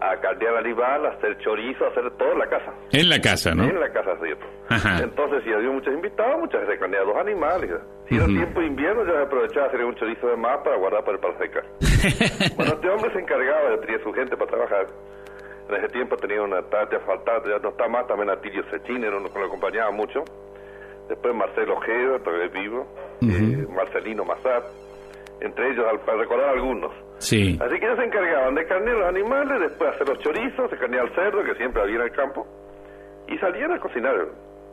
a 0.00 0.16
caldear 0.20 0.56
animal, 0.56 1.06
a 1.06 1.10
hacer 1.10 1.38
chorizo, 1.38 1.84
a 1.84 1.88
hacer 1.88 2.10
todo 2.16 2.32
en 2.32 2.38
la 2.38 2.46
casa. 2.48 2.72
En 2.92 3.08
la 3.08 3.20
casa, 3.20 3.54
¿no? 3.54 3.64
En 3.64 3.78
la 3.78 3.90
casa, 3.92 4.16
¿cierto? 4.22 4.44
Ajá. 4.68 4.98
Entonces, 5.02 5.42
si 5.44 5.52
había 5.52 5.70
muchos 5.70 5.94
invitados, 5.94 6.40
muchas 6.40 6.62
veces 6.62 6.80
carneaba 6.80 7.06
dos 7.06 7.16
animales. 7.16 7.70
Si 8.08 8.16
era 8.16 8.26
tiempo 8.26 8.60
de 8.60 8.66
invierno, 8.66 9.04
ya 9.06 9.12
se 9.12 9.22
aprovechaba 9.22 9.66
hacer 9.66 9.84
un 9.84 9.94
chorizo 9.94 10.26
de 10.28 10.36
más 10.36 10.58
para 10.58 10.76
guardar 10.76 11.04
para, 11.04 11.18
para 11.18 11.38
secar. 11.38 11.64
bueno, 12.56 12.72
este 12.74 12.88
hombre 12.90 13.12
se 13.12 13.18
encargaba, 13.20 13.70
de 13.70 13.78
tenía 13.78 14.02
su 14.02 14.12
gente 14.12 14.36
para 14.36 14.50
trabajar. 14.50 14.86
En 15.68 15.74
ese 15.76 15.88
tiempo 15.88 16.16
tenía 16.16 16.42
una 16.42 16.62
Tatia 16.62 17.00
Faltata, 17.00 17.48
ya 17.48 17.58
no 17.58 17.70
está 17.70 17.88
más, 17.88 18.06
también 18.06 18.28
Atilio 18.30 18.62
Cecchini, 18.70 19.06
era 19.06 19.16
uno 19.16 19.32
que 19.32 19.38
lo 19.38 19.46
acompañaba 19.46 19.90
mucho. 19.92 20.22
Después 21.08 21.34
Marcelo 21.34 21.74
Ojeda, 21.76 22.18
todavía 22.18 22.48
vivo, 22.48 22.86
eh, 23.22 23.66
Marcelino 23.74 24.24
Mazar, 24.24 24.62
entre 25.40 25.70
ellos, 25.70 25.84
al- 25.90 26.00
para 26.00 26.18
recordar 26.18 26.50
algunos. 26.50 26.92
Sí. 27.18 27.58
Así 27.60 27.78
que 27.78 27.86
ellos 27.86 27.98
se 27.98 28.04
encargaban 28.04 28.54
de 28.54 28.66
carnear 28.66 28.96
los 28.96 29.08
animales, 29.08 29.60
después 29.60 29.90
hacer 29.94 30.08
los 30.08 30.18
chorizos, 30.20 30.70
se 30.70 30.76
carneaba 30.76 31.08
el 31.08 31.14
cerdo, 31.14 31.44
que 31.44 31.54
siempre 31.56 31.82
había 31.82 31.96
en 31.96 32.02
el 32.02 32.10
campo, 32.12 32.46
y 33.28 33.38
salían 33.38 33.72
a 33.72 33.78
cocinar 33.80 34.14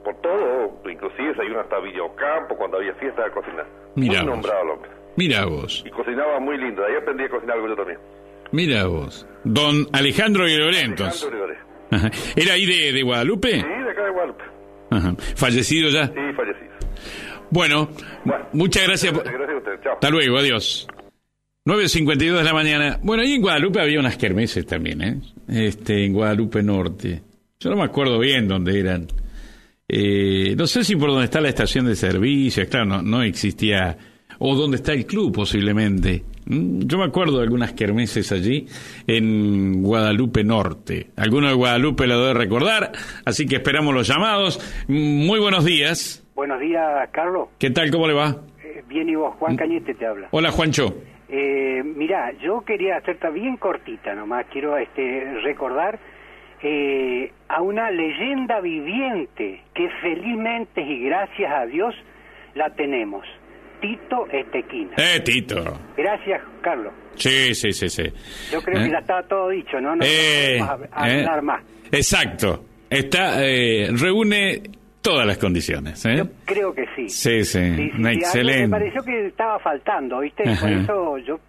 por 0.03 0.15
todo, 0.21 0.81
inclusive 0.89 1.35
se 1.35 1.45
iban 1.45 1.59
hasta 1.59 1.79
Villocampo 1.79 2.55
cuando 2.57 2.77
había 2.77 2.93
fiesta 2.95 3.25
a 3.25 3.29
cocinar. 3.31 3.65
Mira 3.95 4.21
muy 4.21 4.29
vos. 4.29 4.35
nombrado 4.35 4.63
el 4.63 4.69
hombre. 4.71 4.91
Mira 5.15 5.45
vos. 5.45 5.83
Y 5.85 5.89
cocinaba 5.91 6.39
muy 6.39 6.57
lindo, 6.57 6.83
ahí 6.85 6.95
aprendí 6.95 7.23
a 7.25 7.29
cocinar 7.29 7.55
algo 7.57 7.67
yo 7.69 7.75
también. 7.75 7.99
Mira 8.51 8.85
vos. 8.87 9.27
Don 9.43 9.85
Alejandro 9.93 10.43
Gregoret, 10.45 10.83
entonces. 10.83 11.23
Alejandro. 11.23 11.55
Ajá. 11.91 12.09
¿Era 12.35 12.53
ahí 12.53 12.65
de, 12.65 12.91
de 12.93 13.03
Guadalupe? 13.03 13.49
Sí, 13.51 13.67
de 13.83 13.91
acá 13.91 14.03
de 14.05 14.11
Guadalupe. 14.11 14.43
Ajá. 14.89 15.13
¿Fallecido 15.35 15.89
ya? 15.89 16.07
Sí, 16.07 16.33
fallecido. 16.35 16.71
Bueno, 17.51 17.89
muchas 18.53 18.87
gracias. 18.87 19.13
por- 19.13 19.23
Gracias 19.23 19.49
a 19.49 19.57
usted, 19.57 19.71
chao. 19.83 19.93
Hasta 19.93 20.09
luego, 20.09 20.37
adiós. 20.37 20.87
9.52 21.65 22.37
de 22.37 22.43
la 22.43 22.53
mañana. 22.53 22.99
Bueno, 23.03 23.21
ahí 23.23 23.33
en 23.33 23.41
Guadalupe 23.41 23.79
había 23.81 23.99
unas 23.99 24.17
kermeses 24.17 24.65
también, 24.65 25.01
¿eh? 25.01 25.19
Este, 25.47 26.05
en 26.05 26.13
Guadalupe 26.13 26.63
Norte. 26.63 27.21
Yo 27.59 27.69
no 27.69 27.75
me 27.75 27.83
acuerdo 27.83 28.17
bien 28.19 28.47
dónde 28.47 28.79
eran. 28.79 29.07
Eh, 29.87 30.55
no 30.57 30.65
sé 30.65 30.83
si 30.83 30.95
por 30.95 31.09
donde 31.11 31.25
está 31.25 31.39
la 31.41 31.49
estación 31.49 31.85
de 31.85 31.95
servicio, 31.95 32.67
claro, 32.67 32.85
no, 32.85 33.01
no 33.03 33.21
existía. 33.21 33.97
O 34.39 34.55
dónde 34.55 34.77
está 34.77 34.93
el 34.93 35.05
club, 35.05 35.31
posiblemente. 35.33 36.23
Mm, 36.45 36.87
Yo 36.87 36.97
me 36.97 37.03
acuerdo 37.05 37.37
de 37.37 37.43
algunas 37.43 37.73
kermeses 37.73 38.31
allí 38.31 38.65
en 39.05 39.83
Guadalupe 39.83 40.43
Norte. 40.43 41.11
Alguno 41.17 41.49
de 41.49 41.53
Guadalupe 41.53 42.07
lo 42.07 42.19
debe 42.21 42.33
recordar, 42.33 42.91
así 43.23 43.45
que 43.45 43.57
esperamos 43.57 43.93
los 43.93 44.07
llamados. 44.07 44.59
Mm, 44.87 45.25
Muy 45.27 45.39
buenos 45.39 45.63
días. 45.63 46.20
Buenos 46.35 46.59
días, 46.59 47.09
Carlos. 47.11 47.49
¿Qué 47.59 47.69
tal? 47.69 47.91
¿Cómo 47.91 48.07
le 48.07 48.13
va? 48.13 48.35
Eh, 48.63 48.83
Bien, 48.87 49.07
y 49.09 49.15
vos, 49.15 49.35
Juan 49.39 49.55
Cañete 49.57 49.93
te 49.93 50.05
habla. 50.05 50.27
Hola, 50.31 50.51
Juancho. 50.51 50.95
Eh, 51.29 51.81
mira, 51.83 52.31
yo 52.41 52.61
quería 52.61 52.97
hacerte 52.97 53.29
bien 53.31 53.57
cortita 53.57 54.13
nomás. 54.15 54.45
Quiero 54.51 54.77
este, 54.77 55.25
recordar 55.43 55.99
eh, 56.61 57.31
a 57.47 57.61
una 57.61 57.89
leyenda 57.91 58.59
viviente 58.61 59.61
que 59.73 59.89
felizmente 60.01 60.81
y 60.81 61.05
gracias 61.05 61.51
a 61.51 61.65
Dios 61.65 61.95
la 62.55 62.69
tenemos. 62.71 63.25
Tito 63.81 64.27
Estequina. 64.31 64.91
Eh, 64.97 65.21
Tito. 65.21 65.63
Gracias, 65.97 66.41
Carlos. 66.61 66.93
Sí, 67.15 67.55
sí, 67.55 67.71
sí, 67.73 67.89
sí. 67.89 68.03
Yo 68.51 68.61
creo 68.61 68.79
¿Eh? 68.79 68.85
que 68.85 68.91
ya 68.91 68.99
estaba 68.99 69.23
todo 69.23 69.49
dicho, 69.49 69.79
¿no? 69.81 69.95
No 69.95 70.03
Eh, 70.05 70.59
podemos 70.59 70.69
hab- 70.91 71.07
eh. 71.09 71.19
hablar 71.25 71.41
más. 71.41 71.63
Exacto. 71.91 72.63
Está, 72.89 73.43
eh, 73.45 73.89
reúne 73.91 74.61
todas 75.01 75.25
las 75.27 75.37
condiciones. 75.37 76.05
¿eh? 76.05 76.23
Creo 76.45 76.73
que 76.73 76.85
sí. 76.95 77.09
Sí, 77.09 77.43
sí, 77.43 77.45
Sí, 77.45 77.59
sí, 77.59 77.75
sí, 77.75 77.81
algo 77.91 77.99
Me 77.99 78.13
excelente. 78.13 78.69
pareció 78.69 79.03
que 79.03 79.27
estaba 79.27 79.59
faltando, 79.59 80.19
¿viste? 80.19 80.47
Ajá. 80.47 80.61
Por 80.61 80.71
eso 80.71 81.17
yo 81.19 81.39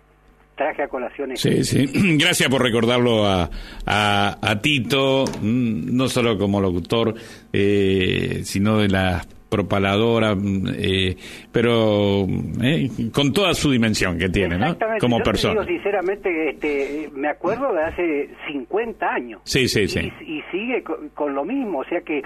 traje 0.57 0.83
a 0.83 0.89
colación 0.89 1.33
esto. 1.33 1.49
Sí, 1.51 1.65
sí. 1.65 2.17
Gracias 2.19 2.49
por 2.49 2.63
recordarlo 2.63 3.27
a, 3.27 3.51
a, 3.87 4.39
a 4.41 4.61
Tito, 4.61 5.25
mm, 5.41 5.95
no 5.97 6.09
solo 6.09 6.37
como 6.39 6.61
locutor, 6.61 7.15
eh, 7.53 8.41
sino 8.45 8.79
de 8.79 8.89
la 8.89 9.23
propaladora, 9.49 10.35
mm, 10.35 10.67
eh, 10.79 11.17
pero 11.53 12.27
eh, 12.63 12.89
con 13.13 13.33
toda 13.35 13.53
su 13.55 13.71
dimensión 13.71 14.19
que 14.19 14.31
tiene, 14.31 14.57
¿no? 14.57 14.77
Como 14.99 15.19
Yo 15.19 15.23
te 15.25 15.31
persona. 15.31 15.53
digo 15.61 15.65
sinceramente, 15.67 16.51
este, 16.51 17.11
me 17.15 17.29
acuerdo 17.29 17.73
de 17.75 17.83
hace 17.83 18.31
50 18.51 19.07
años. 19.07 19.41
Sí, 19.45 19.69
sí, 19.69 19.87
sí. 19.89 20.01
Y, 20.27 20.39
y 20.39 20.43
sigue 20.51 20.83
con, 20.83 21.11
con 21.11 21.35
lo 21.35 21.45
mismo, 21.45 21.81
o 21.81 21.85
sea 21.85 22.01
que 22.01 22.23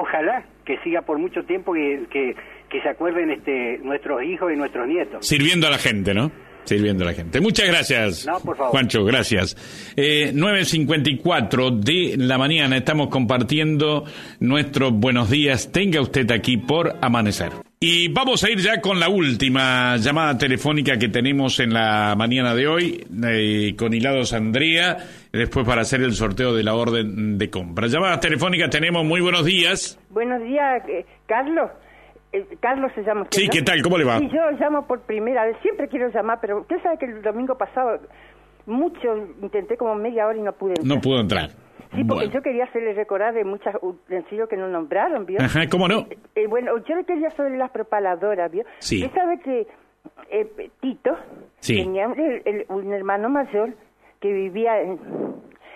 ojalá 0.00 0.44
que 0.64 0.78
siga 0.78 1.02
por 1.02 1.18
mucho 1.18 1.42
tiempo 1.44 1.76
y 1.76 2.06
que, 2.10 2.34
que 2.68 2.80
se 2.82 2.88
acuerden 2.88 3.30
este, 3.30 3.78
nuestros 3.78 4.22
hijos 4.22 4.52
y 4.52 4.56
nuestros 4.56 4.86
nietos. 4.86 5.26
Sirviendo 5.26 5.66
a 5.66 5.70
la 5.70 5.78
gente, 5.78 6.14
¿no? 6.14 6.30
Sirviendo 6.64 7.04
a 7.04 7.08
la 7.08 7.14
gente. 7.14 7.40
Muchas 7.40 7.66
gracias, 7.66 8.26
No, 8.26 8.38
por 8.40 8.56
favor. 8.56 8.70
Juancho, 8.70 9.04
gracias. 9.04 9.56
Eh, 9.96 10.32
9.54 10.34 11.80
de 11.80 12.16
la 12.16 12.38
mañana 12.38 12.76
estamos 12.76 13.08
compartiendo 13.08 14.04
nuestros 14.40 14.92
buenos 14.92 15.30
días. 15.30 15.72
Tenga 15.72 16.00
usted 16.00 16.30
aquí 16.30 16.58
por 16.58 16.96
amanecer. 17.00 17.52
Y 17.80 18.08
vamos 18.08 18.44
a 18.44 18.50
ir 18.50 18.58
ya 18.58 18.80
con 18.80 19.00
la 19.00 19.08
última 19.08 19.96
llamada 19.96 20.36
telefónica 20.36 20.98
que 20.98 21.08
tenemos 21.08 21.58
en 21.60 21.72
la 21.72 22.14
mañana 22.14 22.54
de 22.54 22.68
hoy, 22.68 23.06
eh, 23.24 23.74
con 23.76 23.94
Hilados 23.94 24.34
Andrea, 24.34 24.98
después 25.32 25.66
para 25.66 25.82
hacer 25.82 26.00
el 26.02 26.12
sorteo 26.12 26.54
de 26.54 26.62
la 26.62 26.74
orden 26.74 27.38
de 27.38 27.50
compra. 27.50 27.86
Llamadas 27.86 28.20
telefónicas 28.20 28.70
tenemos, 28.70 29.04
muy 29.04 29.20
buenos 29.20 29.44
días. 29.44 29.98
Buenos 30.10 30.42
días, 30.42 30.82
eh, 30.88 31.04
Carlos. 31.26 31.70
Eh, 32.32 32.46
Carlos 32.60 32.92
se 32.94 33.02
llama 33.02 33.26
Sí, 33.30 33.46
¿no? 33.46 33.50
¿qué 33.52 33.62
tal? 33.62 33.82
¿Cómo 33.82 33.98
le 33.98 34.04
va? 34.04 34.18
Sí, 34.18 34.28
yo 34.32 34.50
llamo 34.52 34.86
por 34.86 35.00
primera 35.02 35.44
vez. 35.46 35.56
Siempre 35.62 35.88
quiero 35.88 36.08
llamar, 36.10 36.38
pero 36.40 36.60
usted 36.60 36.76
sabe 36.82 36.96
que 36.98 37.06
el 37.06 37.22
domingo 37.22 37.56
pasado 37.58 38.00
mucho 38.66 39.16
intenté 39.42 39.76
como 39.76 39.94
media 39.96 40.26
hora 40.26 40.38
y 40.38 40.42
no 40.42 40.52
pude. 40.52 40.74
entrar. 40.78 40.86
No 40.96 41.00
pudo 41.00 41.20
entrar. 41.20 41.50
Sí, 41.92 42.04
porque 42.04 42.26
Bueno. 42.26 42.32
yo 42.32 42.42
quería 42.42 42.64
hacerle 42.64 42.92
recordar 42.94 43.34
de 43.34 43.42
muchos 43.44 43.74
utensilios 43.82 44.48
que 44.48 44.56
no 44.56 44.68
nombraron, 44.68 45.26
¿vio? 45.26 45.40
Ajá, 45.40 45.66
¿cómo 45.68 45.88
no? 45.88 46.06
Eh, 46.36 46.46
bueno, 46.46 46.72
yo 46.88 46.94
le 46.94 47.04
quería 47.04 47.30
sobre 47.30 47.56
las 47.56 47.70
propaladoras, 47.72 48.48
¿vio? 48.52 48.62
Sí. 48.78 49.04
Usted 49.04 49.12
sabe 49.18 49.40
que 49.40 49.66
eh, 50.30 50.70
Tito 50.80 51.16
Sí. 51.58 51.82
tenía 51.82 52.04
el- 52.44 52.64
un 52.68 52.92
hermano 52.92 53.28
mayor 53.28 53.74
que 54.20 54.32
vivía 54.32 54.80
en, 54.80 54.98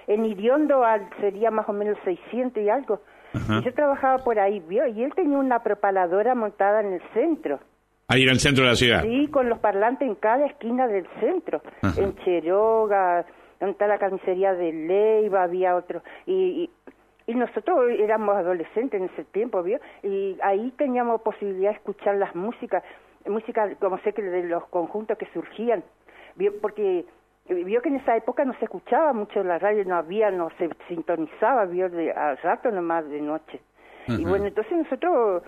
en 0.07 0.25
Iriondo, 0.25 0.85
al, 0.85 1.09
sería 1.21 1.51
más 1.51 1.69
o 1.69 1.73
menos 1.73 1.99
600 2.05 2.63
y 2.63 2.69
algo. 2.69 3.01
Ajá. 3.33 3.59
Y 3.59 3.65
yo 3.65 3.75
trabajaba 3.75 4.19
por 4.23 4.39
ahí, 4.39 4.61
¿vio? 4.61 4.87
Y 4.87 5.03
él 5.03 5.13
tenía 5.15 5.39
una 5.39 5.63
propaladora 5.63 6.35
montada 6.35 6.81
en 6.81 6.95
el 6.95 7.03
centro. 7.13 7.59
Ahí 8.07 8.23
en 8.23 8.29
el 8.29 8.39
centro 8.39 8.65
de 8.65 8.71
la 8.71 8.77
ciudad. 8.77 9.03
Sí, 9.03 9.29
con 9.29 9.49
los 9.49 9.59
parlantes 9.59 10.07
en 10.07 10.15
cada 10.15 10.47
esquina 10.47 10.87
del 10.87 11.07
centro. 11.21 11.63
Ajá. 11.83 12.01
En 12.01 12.15
Cheroga, 12.17 13.25
donde 13.59 13.73
está 13.73 13.87
la 13.87 13.99
carnicería 13.99 14.53
de 14.53 14.73
Leiva, 14.73 15.43
había 15.43 15.75
otro. 15.75 16.03
Y, 16.27 16.71
y, 17.27 17.33
y 17.33 17.35
nosotros 17.35 17.79
éramos 17.99 18.37
adolescentes 18.37 19.01
en 19.01 19.09
ese 19.09 19.25
tiempo, 19.25 19.63
¿vio? 19.63 19.81
Y 20.03 20.37
ahí 20.43 20.73
teníamos 20.77 21.23
posibilidad 21.23 21.71
de 21.71 21.77
escuchar 21.77 22.17
las 22.17 22.35
músicas, 22.35 22.85
música, 23.27 23.75
como 23.81 23.99
sé 24.01 24.13
que 24.13 24.23
de 24.23 24.45
los 24.45 24.67
conjuntos 24.67 25.17
que 25.17 25.27
surgían, 25.33 25.83
¿vio? 26.37 26.53
Porque 26.61 27.07
vio 27.49 27.83
que 27.83 27.89
en 27.91 27.97
esa 27.97 28.17
época 28.17 28.45
no 28.45 28.55
se 28.59 28.65
escuchaba 28.65 29.13
mucho 29.13 29.43
la 29.43 29.59
radio, 29.59 29.85
no 29.85 29.97
había, 29.97 30.31
no 30.31 30.49
se 30.59 30.69
sintonizaba, 30.89 31.67
vio 31.67 31.89
de, 31.91 32.11
a 32.13 32.35
rato 32.37 32.71
nomás 32.71 33.09
de 33.09 33.21
noche. 33.21 33.61
Y 34.09 34.25
bueno, 34.25 34.47
entonces 34.47 34.73
nosotros 34.77 35.43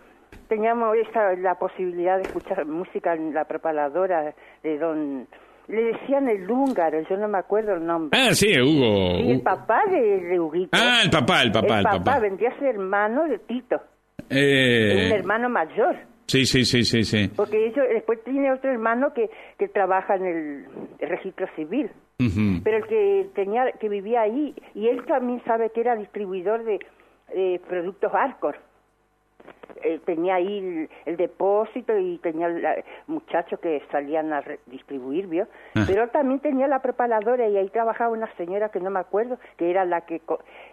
teníamos 0.49 0.97
esa, 0.97 1.35
la 1.35 1.55
posibilidad 1.57 2.17
de 2.17 2.23
escuchar 2.23 2.65
música 2.67 3.15
en 3.15 3.33
la 3.35 3.45
preparadora 3.45 4.35
de 4.63 4.79
don... 4.79 5.27
Le 5.69 5.83
decían 5.83 6.29
el 6.29 6.49
húngaro, 6.49 7.01
yo 7.11 7.17
no 7.17 7.27
me 7.27 7.39
acuerdo 7.39 7.75
el 7.75 7.85
nombre. 7.85 8.17
Ah, 8.17 8.33
sí, 8.33 8.47
Hugo. 8.61 9.19
Y 9.19 9.33
el 9.33 9.43
papá 9.43 9.83
de, 9.91 10.21
de 10.21 10.39
Huguito. 10.39 10.71
Ah, 10.81 11.01
el 11.03 11.11
papá, 11.11 11.43
el 11.43 11.51
papá, 11.51 11.81
el 11.81 11.87
el 11.87 11.99
papá. 11.99 12.21
vendría 12.21 12.51
a 12.51 12.59
ser 12.61 12.69
hermano 12.77 13.25
de 13.25 13.39
Tito, 13.41 13.75
un 13.75 14.27
Eh, 14.31 15.11
hermano 15.13 15.49
mayor. 15.49 15.97
Sí, 16.27 16.47
sí, 16.47 16.65
sí, 16.65 16.85
sí, 16.85 17.05
sí. 17.05 17.31
Porque 17.35 17.67
ellos, 17.67 17.87
después 17.89 18.23
tiene 18.25 18.53
otro 18.53 18.71
hermano 18.71 19.13
que, 19.15 19.31
que 19.59 19.69
trabaja 19.69 20.17
en 20.17 20.27
el, 20.27 20.67
el 20.99 21.09
registro 21.09 21.47
civil. 21.57 21.91
Pero 22.19 22.79
el 22.79 22.87
que 22.87 23.27
tenía 23.35 23.73
que 23.73 23.91
vivía 23.91 24.23
ahí, 24.23 24.55
y 24.75 24.89
él 24.89 25.05
también 25.05 25.43
sabe 25.45 25.71
que 25.71 25.83
era 25.83 25.97
distribuidor 25.97 26.65
de 26.65 26.81
productos 27.69 28.11
Arcor. 28.15 28.57
Eh, 29.83 30.01
tenía 30.07 30.37
ahí 30.37 30.59
el, 30.59 30.91
el 31.05 31.17
depósito 31.17 31.97
y 31.97 32.19
tenía 32.19 32.49
la- 32.49 32.77
muchachos 33.07 33.61
que 33.61 33.83
salían 33.93 34.33
a 34.33 34.41
re- 34.41 34.59
distribuir, 34.67 35.27
¿vio? 35.27 35.47
Ah. 35.75 35.85
Pero 35.87 36.09
también 36.09 36.41
tenía 36.41 36.67
la 36.67 36.81
preparadora 36.81 37.47
y 37.47 37.57
ahí 37.57 37.69
trabajaba 37.69 38.11
una 38.11 38.27
señora 38.37 38.71
que 38.71 38.81
no 38.81 38.91
me 38.91 39.01
acuerdo, 39.01 39.39
que 39.59 39.71
era 39.71 39.85
la 39.85 40.01
que 40.01 40.23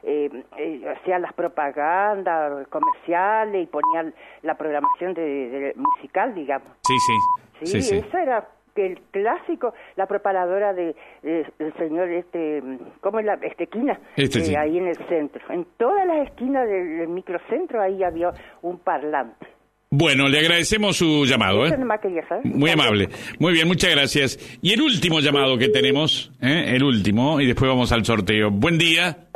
eh, 0.03 0.43
eh, 0.57 0.93
hacía 0.97 1.19
las 1.19 1.33
propagandas 1.33 2.67
comerciales 2.69 3.63
y 3.63 3.67
ponía 3.67 4.11
la 4.41 4.55
programación 4.55 5.13
de, 5.13 5.21
de- 5.49 5.73
musical, 5.75 6.33
digamos. 6.33 6.67
Sí, 6.87 6.97
sí. 6.99 7.13
Sí, 7.59 7.65
Sí, 7.65 7.81
sí. 7.81 7.95
eso 7.97 8.17
era 8.17 8.47
el 8.75 8.99
clásico, 9.11 9.73
la 9.95 10.07
preparadora 10.07 10.73
de, 10.73 10.95
de- 11.21 11.45
del 11.59 11.73
señor 11.77 12.09
este, 12.09 12.61
¿cómo 13.01 13.19
es 13.19 13.25
la 13.25 13.33
estequina? 13.35 13.99
Este, 14.15 14.39
Eh, 14.39 14.43
sí. 14.45 14.55
ahí 14.55 14.77
en 14.77 14.87
el 14.87 14.97
centro. 15.07 15.41
En 15.49 15.65
todas 15.77 16.05
las 16.07 16.27
esquinas 16.27 16.67
del, 16.67 16.97
del 16.99 17.07
microcentro 17.09 17.81
ahí 17.81 18.03
había 18.03 18.31
un 18.61 18.79
parlante. 18.79 19.47
Bueno, 19.95 20.27
le 20.27 20.39
agradecemos 20.39 20.97
su 20.97 21.23
llamado, 21.25 21.65
Eso 21.67 21.75
¿eh? 21.75 21.77
nomás 21.77 21.99
quería 22.01 22.27
saber. 22.27 22.43
Muy 22.45 22.71
amable. 22.71 23.09
Muy 23.39 23.53
bien, 23.53 23.67
muchas 23.67 23.91
gracias. 23.91 24.57
Y 24.61 24.73
el 24.73 24.81
último 24.81 25.19
llamado 25.19 25.55
que 25.57 25.69
tenemos, 25.69 26.31
¿eh? 26.41 26.73
el 26.75 26.83
último, 26.83 27.39
y 27.39 27.45
después 27.45 27.69
vamos 27.69 27.91
al 27.91 28.03
sorteo. 28.03 28.49
Buen 28.49 28.79
día. 28.79 29.27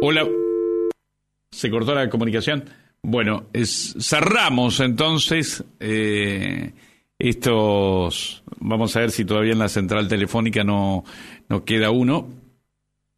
Hola. 0.00 0.26
¿Se 1.52 1.70
cortó 1.70 1.94
la 1.94 2.08
comunicación? 2.08 2.64
Bueno, 3.02 3.46
es, 3.52 3.94
cerramos 4.00 4.80
entonces 4.80 5.64
eh, 5.80 6.72
estos... 7.18 8.42
Vamos 8.60 8.96
a 8.96 9.00
ver 9.00 9.10
si 9.10 9.24
todavía 9.24 9.52
en 9.52 9.58
la 9.58 9.68
central 9.68 10.08
telefónica 10.08 10.64
no, 10.64 11.04
queda 11.64 11.90
uno. 11.90 12.28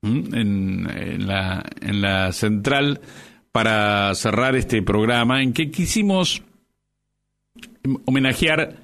en 0.02 1.26
la, 1.26 1.64
en 1.80 2.00
la 2.00 2.32
central 2.32 3.00
para 3.52 4.14
cerrar 4.14 4.54
este 4.56 4.82
programa 4.82 5.42
en 5.42 5.52
que 5.52 5.70
quisimos 5.70 6.42
homenajear 8.04 8.76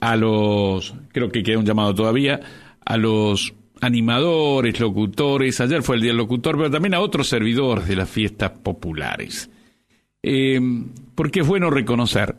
a 0.00 0.16
los, 0.16 0.94
creo 1.12 1.30
que 1.30 1.42
queda 1.42 1.58
un 1.58 1.66
llamado 1.66 1.94
todavía, 1.94 2.40
a 2.84 2.96
los 2.96 3.54
animadores, 3.80 4.78
locutores, 4.78 5.60
ayer 5.60 5.82
fue 5.82 5.96
el 5.96 6.02
Día 6.02 6.10
del 6.10 6.18
Locutor, 6.18 6.56
pero 6.56 6.70
también 6.70 6.94
a 6.94 7.00
otros 7.00 7.28
servidores 7.28 7.88
de 7.88 7.96
las 7.96 8.08
fiestas 8.08 8.50
populares. 8.50 9.50
Eh, 10.22 10.60
porque 11.14 11.40
es 11.40 11.46
bueno 11.46 11.70
reconocer 11.70 12.36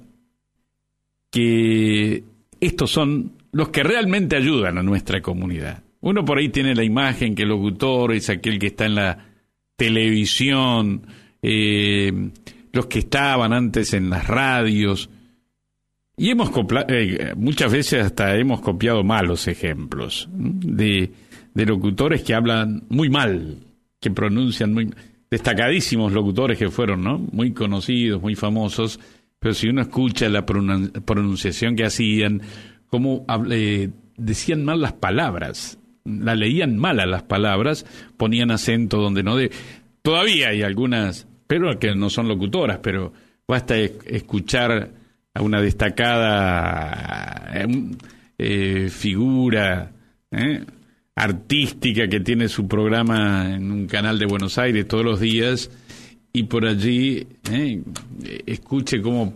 que 1.31 2.23
estos 2.59 2.91
son 2.91 3.33
los 3.51 3.69
que 3.69 3.83
realmente 3.83 4.35
ayudan 4.35 4.77
a 4.77 4.83
nuestra 4.83 5.21
comunidad. 5.21 5.83
Uno 6.01 6.23
por 6.23 6.37
ahí 6.37 6.49
tiene 6.49 6.75
la 6.75 6.83
imagen 6.83 7.33
que 7.33 7.43
el 7.43 7.49
locutor 7.49 8.13
es 8.13 8.29
aquel 8.29 8.59
que 8.59 8.67
está 8.67 8.85
en 8.85 8.95
la 8.95 9.25
televisión, 9.75 11.07
eh, 11.41 12.11
los 12.71 12.85
que 12.85 12.99
estaban 12.99 13.53
antes 13.53 13.93
en 13.93 14.09
las 14.09 14.27
radios, 14.27 15.09
y 16.17 16.29
hemos 16.29 16.51
eh, 16.89 17.33
muchas 17.35 17.71
veces 17.71 18.05
hasta 18.05 18.35
hemos 18.37 18.61
copiado 18.61 19.03
malos 19.03 19.47
ejemplos 19.47 20.29
de, 20.31 21.11
de 21.53 21.65
locutores 21.65 22.21
que 22.21 22.35
hablan 22.35 22.83
muy 22.89 23.09
mal, 23.09 23.57
que 23.99 24.11
pronuncian 24.11 24.71
muy 24.71 24.93
destacadísimos 25.31 26.11
locutores 26.11 26.59
que 26.59 26.69
fueron, 26.69 27.01
¿no? 27.03 27.17
Muy 27.17 27.53
conocidos, 27.53 28.21
muy 28.21 28.35
famosos, 28.35 28.99
pero 29.41 29.55
si 29.55 29.67
uno 29.67 29.81
escucha 29.81 30.29
la 30.29 30.45
pronun- 30.45 30.91
pronunciación 31.03 31.75
que 31.75 31.83
hacían, 31.83 32.41
cómo 32.87 33.25
eh, 33.49 33.89
decían 34.15 34.63
mal 34.63 34.81
las 34.81 34.93
palabras, 34.93 35.79
la 36.05 36.35
leían 36.35 36.77
mal 36.77 36.99
a 36.99 37.07
las 37.07 37.23
palabras, 37.23 37.87
ponían 38.17 38.51
acento 38.51 38.97
donde 39.01 39.23
no 39.23 39.35
de. 39.35 39.49
Todavía 40.03 40.49
hay 40.49 40.61
algunas, 40.61 41.27
pero 41.47 41.79
que 41.79 41.95
no 41.95 42.11
son 42.11 42.27
locutoras, 42.27 42.79
pero 42.83 43.13
basta 43.47 43.75
escuchar 43.79 44.91
a 45.33 45.41
una 45.41 45.59
destacada 45.59 47.51
eh, 47.55 47.67
eh, 48.37 48.89
figura 48.91 49.91
eh, 50.29 50.63
artística 51.15 52.07
que 52.07 52.19
tiene 52.19 52.47
su 52.47 52.67
programa 52.67 53.55
en 53.55 53.71
un 53.71 53.87
canal 53.87 54.19
de 54.19 54.27
Buenos 54.27 54.59
Aires 54.59 54.87
todos 54.87 55.03
los 55.03 55.19
días 55.19 55.71
y 56.33 56.43
por 56.43 56.65
allí 56.65 57.27
eh, 57.51 57.81
escuche 58.45 59.01
cómo 59.01 59.33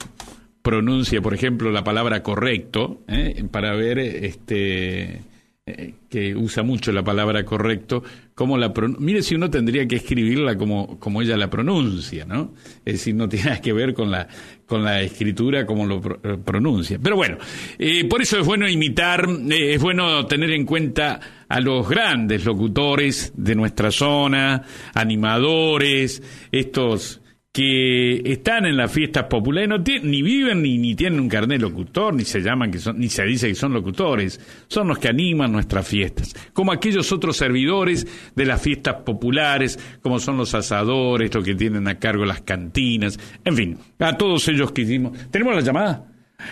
pronuncia, 0.62 1.22
por 1.22 1.34
ejemplo, 1.34 1.72
la 1.72 1.84
palabra 1.84 2.24
correcto, 2.24 3.04
eh, 3.08 3.44
para 3.52 3.76
ver 3.76 4.00
este 4.00 5.22
eh, 5.68 5.96
que 6.12 6.36
usa 6.36 6.62
mucho 6.62 6.92
la 6.92 7.04
palabra 7.04 7.44
correcto, 7.44 8.04
cómo 8.36 8.56
la 8.56 8.72
mire 9.00 9.24
si 9.24 9.34
uno 9.34 9.50
tendría 9.50 9.88
que 9.88 9.96
escribirla 9.96 10.56
como, 10.60 11.00
como 11.00 11.24
ella 11.24 11.36
la 11.38 11.50
pronuncia, 11.50 12.24
¿no? 12.24 12.54
Es 12.86 12.94
decir, 12.94 13.16
no 13.16 13.28
tiene 13.28 13.46
nada 13.46 13.62
que 13.62 13.74
ver 13.74 13.96
con 13.96 14.12
la, 14.12 14.28
con 14.68 14.84
la 14.84 15.02
escritura 15.02 15.66
como 15.66 15.88
lo 15.88 15.98
eh, 16.24 16.38
pronuncia. 16.38 17.00
Pero 17.02 17.16
bueno, 17.16 17.40
eh, 17.80 18.06
por 18.08 18.22
eso 18.22 18.38
es 18.38 18.46
bueno 18.46 18.70
imitar, 18.70 19.28
es 19.50 19.82
bueno 19.82 20.28
tener 20.28 20.52
en 20.52 20.68
cuenta 20.68 21.20
a 21.50 21.60
los 21.60 21.90
grandes 21.90 22.46
locutores 22.46 23.34
de 23.36 23.56
nuestra 23.56 23.90
zona, 23.90 24.62
animadores, 24.94 26.22
estos 26.52 27.22
que 27.56 28.22
están 28.34 28.66
en 28.66 28.76
las 28.76 28.92
fiestas 28.92 29.24
populares, 29.30 29.70
no 29.70 29.82
tienen- 29.82 30.12
ni 30.12 30.22
viven 30.22 30.62
ni, 30.62 30.94
tienen 30.94 31.22
un 31.22 31.30
carnet 31.30 31.62
locutor, 31.62 32.14
ni 32.14 32.26
se 32.26 32.42
llaman 32.42 32.70
que 32.70 32.80
son, 32.80 33.00
ni 33.00 33.08
se 33.08 33.24
dice 33.24 33.48
que 33.48 33.56
son 33.56 33.72
locutores, 33.72 34.42
son 34.68 34.90
los 34.90 35.00
que 35.00 35.08
animan 35.08 35.54
nuestras 35.54 35.88
fiestas, 35.88 36.36
como 36.52 36.74
aquellos 36.74 37.14
otros 37.14 37.38
servidores 37.38 38.06
de 38.36 38.46
las 38.46 38.62
fiestas 38.62 38.96
populares, 39.06 39.80
como 40.02 40.20
son 40.20 40.36
los 40.36 40.54
asadores, 40.54 41.34
los 41.34 41.46
que 41.46 41.56
tienen 41.56 41.88
a 41.88 41.98
cargo 41.98 42.26
las 42.26 42.42
cantinas, 42.42 43.18
en 43.46 43.56
fin, 43.56 43.78
a 44.00 44.18
todos 44.18 44.46
ellos 44.50 44.74
que 44.74 44.82
hicimos. 44.82 45.18
¿Tenemos 45.32 45.56
la 45.56 45.62
llamada? 45.62 46.06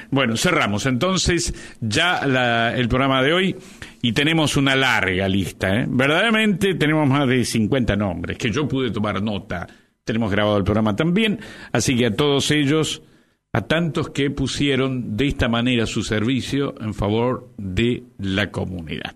Bueno, 0.10 0.38
cerramos 0.38 0.86
entonces 0.86 1.54
ya 1.82 2.72
el 2.74 2.88
programa 2.88 3.22
de 3.22 3.34
hoy 3.34 3.56
y 4.02 4.14
tenemos 4.14 4.56
una 4.56 4.74
larga 4.78 5.28
lista. 5.28 5.82
¿eh? 5.82 5.86
Verdaderamente 5.90 6.76
tenemos 6.76 7.10
más 7.10 7.28
de 7.28 7.44
50 7.44 7.98
nombres 7.98 8.38
que 8.38 8.50
yo 8.50 8.66
pude 8.70 8.90
tomar 8.92 9.22
nota. 9.22 9.68
Tenemos 10.04 10.32
grabado 10.32 10.58
el 10.58 10.64
programa 10.64 10.96
también, 10.96 11.40
así 11.72 11.96
que 11.96 12.08
a 12.08 12.16
todos 12.16 12.52
ellos, 12.52 13.04
a 13.54 13.62
tantos 13.62 14.10
que 14.10 14.30
pusieron 14.30 15.16
de 15.16 15.28
esta 15.28 15.48
manera 15.48 15.86
su 15.86 16.04
servicio 16.04 16.76
en 16.82 16.94
favor 16.94 17.50
de 17.58 18.04
la 18.18 18.52
comunidad. 18.52 19.16